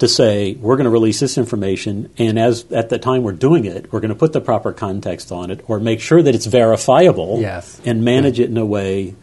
to 0.00 0.06
say 0.06 0.52
we're 0.52 0.76
going 0.76 0.84
to 0.84 0.90
release 0.90 1.18
this 1.18 1.38
information, 1.38 2.12
and 2.18 2.38
as 2.38 2.70
at 2.72 2.90
the 2.90 2.98
time 2.98 3.22
we're 3.22 3.32
doing 3.32 3.64
it, 3.64 3.90
we're 3.90 4.00
going 4.00 4.10
to 4.10 4.14
put 4.14 4.34
the 4.34 4.40
proper 4.42 4.74
context 4.74 5.32
on 5.32 5.50
it, 5.50 5.64
or 5.66 5.80
make 5.80 6.02
sure 6.02 6.20
that 6.20 6.34
it's 6.34 6.44
verifiable, 6.44 7.40
yes. 7.40 7.80
and 7.86 8.04
manage 8.04 8.38
yeah. 8.38 8.44
it 8.44 8.50
in 8.50 8.58
a 8.58 8.66
way 8.66 9.14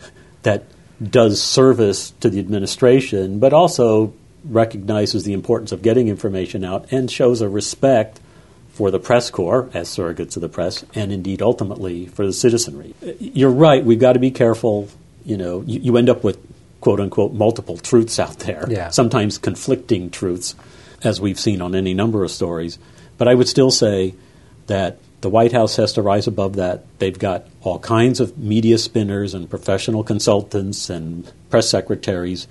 that 0.41 0.63
does 1.03 1.39
service 1.39 2.09
to 2.19 2.27
the 2.27 2.39
administration, 2.39 3.37
but 3.37 3.53
also 3.53 4.11
recognizes 4.43 5.23
the 5.23 5.33
importance 5.33 5.71
of 5.71 5.83
getting 5.83 6.07
information 6.07 6.63
out 6.63 6.91
and 6.91 7.11
shows 7.11 7.41
a 7.41 7.47
respect 7.47 8.19
for 8.77 8.91
the 8.91 8.99
press 8.99 9.31
corps 9.31 9.71
as 9.73 9.89
surrogates 9.89 10.35
of 10.35 10.41
the 10.41 10.49
press, 10.49 10.85
and 10.93 11.11
indeed 11.11 11.41
ultimately 11.41 12.05
for 12.05 12.27
the 12.27 12.31
citizenry. 12.31 12.93
You're 13.19 13.49
right. 13.49 13.83
We've 13.83 13.99
got 13.99 14.13
to 14.13 14.19
be 14.19 14.29
careful. 14.29 14.87
You 15.25 15.35
know, 15.35 15.61
you, 15.61 15.79
you 15.79 15.97
end 15.97 16.09
up 16.09 16.23
with 16.23 16.37
quote 16.79 16.99
unquote 16.99 17.33
multiple 17.33 17.77
truths 17.79 18.19
out 18.19 18.37
there, 18.39 18.67
yeah. 18.69 18.89
sometimes 18.89 19.39
conflicting 19.39 20.11
truths, 20.11 20.53
as 21.03 21.19
we've 21.19 21.39
seen 21.39 21.59
on 21.59 21.73
any 21.73 21.95
number 21.95 22.23
of 22.23 22.29
stories. 22.29 22.77
But 23.17 23.27
I 23.27 23.33
would 23.33 23.47
still 23.47 23.71
say 23.71 24.13
that 24.67 24.99
the 25.21 25.29
White 25.29 25.53
House 25.53 25.77
has 25.77 25.93
to 25.93 26.03
rise 26.03 26.27
above 26.27 26.57
that. 26.57 26.85
They've 26.99 27.17
got 27.17 27.47
all 27.63 27.79
kinds 27.79 28.19
of 28.19 28.37
media 28.37 28.77
spinners 28.77 29.33
and 29.33 29.49
professional 29.49 30.03
consultants 30.03 30.91
and 30.91 31.31
press 31.49 31.67
secretaries 31.67 32.47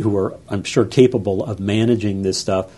who 0.00 0.16
are, 0.16 0.38
I'm 0.48 0.62
sure, 0.62 0.84
capable 0.84 1.44
of 1.44 1.58
managing 1.58 2.22
this 2.22 2.38
stuff 2.38 2.72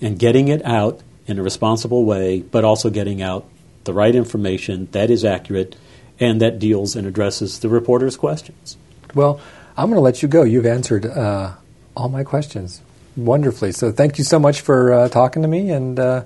and 0.00 0.16
getting 0.16 0.46
it 0.46 0.64
out 0.64 1.00
in 1.26 1.38
a 1.38 1.42
responsible 1.42 2.04
way, 2.04 2.40
but 2.40 2.64
also 2.64 2.90
getting 2.90 3.22
out 3.22 3.46
the 3.84 3.92
right 3.92 4.14
information 4.14 4.88
that 4.92 5.10
is 5.10 5.24
accurate 5.24 5.76
and 6.18 6.40
that 6.40 6.58
deals 6.58 6.96
and 6.96 7.06
addresses 7.06 7.60
the 7.60 7.68
reporter's 7.68 8.16
questions. 8.16 8.76
Well, 9.14 9.40
I'm 9.76 9.86
going 9.86 9.96
to 9.96 10.02
let 10.02 10.22
you 10.22 10.28
go. 10.28 10.42
You've 10.42 10.66
answered 10.66 11.06
uh, 11.06 11.54
all 11.96 12.08
my 12.08 12.24
questions 12.24 12.82
wonderfully. 13.16 13.72
So 13.72 13.92
thank 13.92 14.18
you 14.18 14.24
so 14.24 14.38
much 14.38 14.60
for 14.60 14.92
uh, 14.92 15.08
talking 15.08 15.42
to 15.42 15.48
me, 15.48 15.70
and 15.70 15.98
uh, 15.98 16.24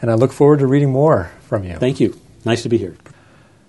and 0.00 0.10
I 0.10 0.14
look 0.14 0.32
forward 0.32 0.58
to 0.60 0.66
reading 0.66 0.90
more 0.90 1.30
from 1.42 1.64
you. 1.64 1.76
Thank 1.76 2.00
you. 2.00 2.18
Nice 2.44 2.62
to 2.62 2.68
be 2.68 2.78
here. 2.78 2.96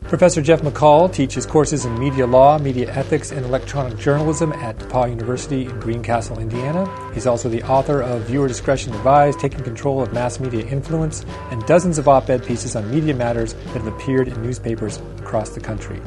Professor 0.05 0.41
Jeff 0.41 0.61
McCall 0.61 1.11
teaches 1.11 1.45
courses 1.45 1.85
in 1.85 1.97
media 1.97 2.27
law, 2.27 2.59
media 2.59 2.93
ethics, 2.93 3.31
and 3.31 3.45
electronic 3.45 3.97
journalism 3.97 4.53
at 4.53 4.77
DePauw 4.77 5.09
University 5.09 5.65
in 5.65 5.79
Greencastle, 5.79 6.39
Indiana. 6.39 6.87
He's 7.13 7.25
also 7.25 7.49
the 7.49 7.63
author 7.63 8.01
of 8.01 8.23
Viewer 8.23 8.47
Discretion 8.47 8.93
Advised 8.93 9.39
Taking 9.39 9.63
Control 9.63 10.01
of 10.01 10.13
Mass 10.13 10.39
Media 10.39 10.65
Influence 10.67 11.25
and 11.49 11.65
dozens 11.65 11.97
of 11.97 12.07
op 12.07 12.29
ed 12.29 12.45
pieces 12.45 12.75
on 12.75 12.91
media 12.91 13.15
matters 13.15 13.53
that 13.53 13.81
have 13.81 13.87
appeared 13.87 14.27
in 14.27 14.39
newspapers 14.43 14.97
across 15.19 15.49
the 15.51 15.61
country. 15.61 15.99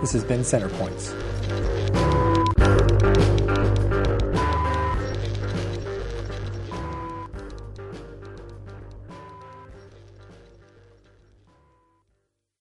This 0.00 0.12
has 0.12 0.24
been 0.24 0.42
Center 0.42 0.70
Points. 0.70 1.12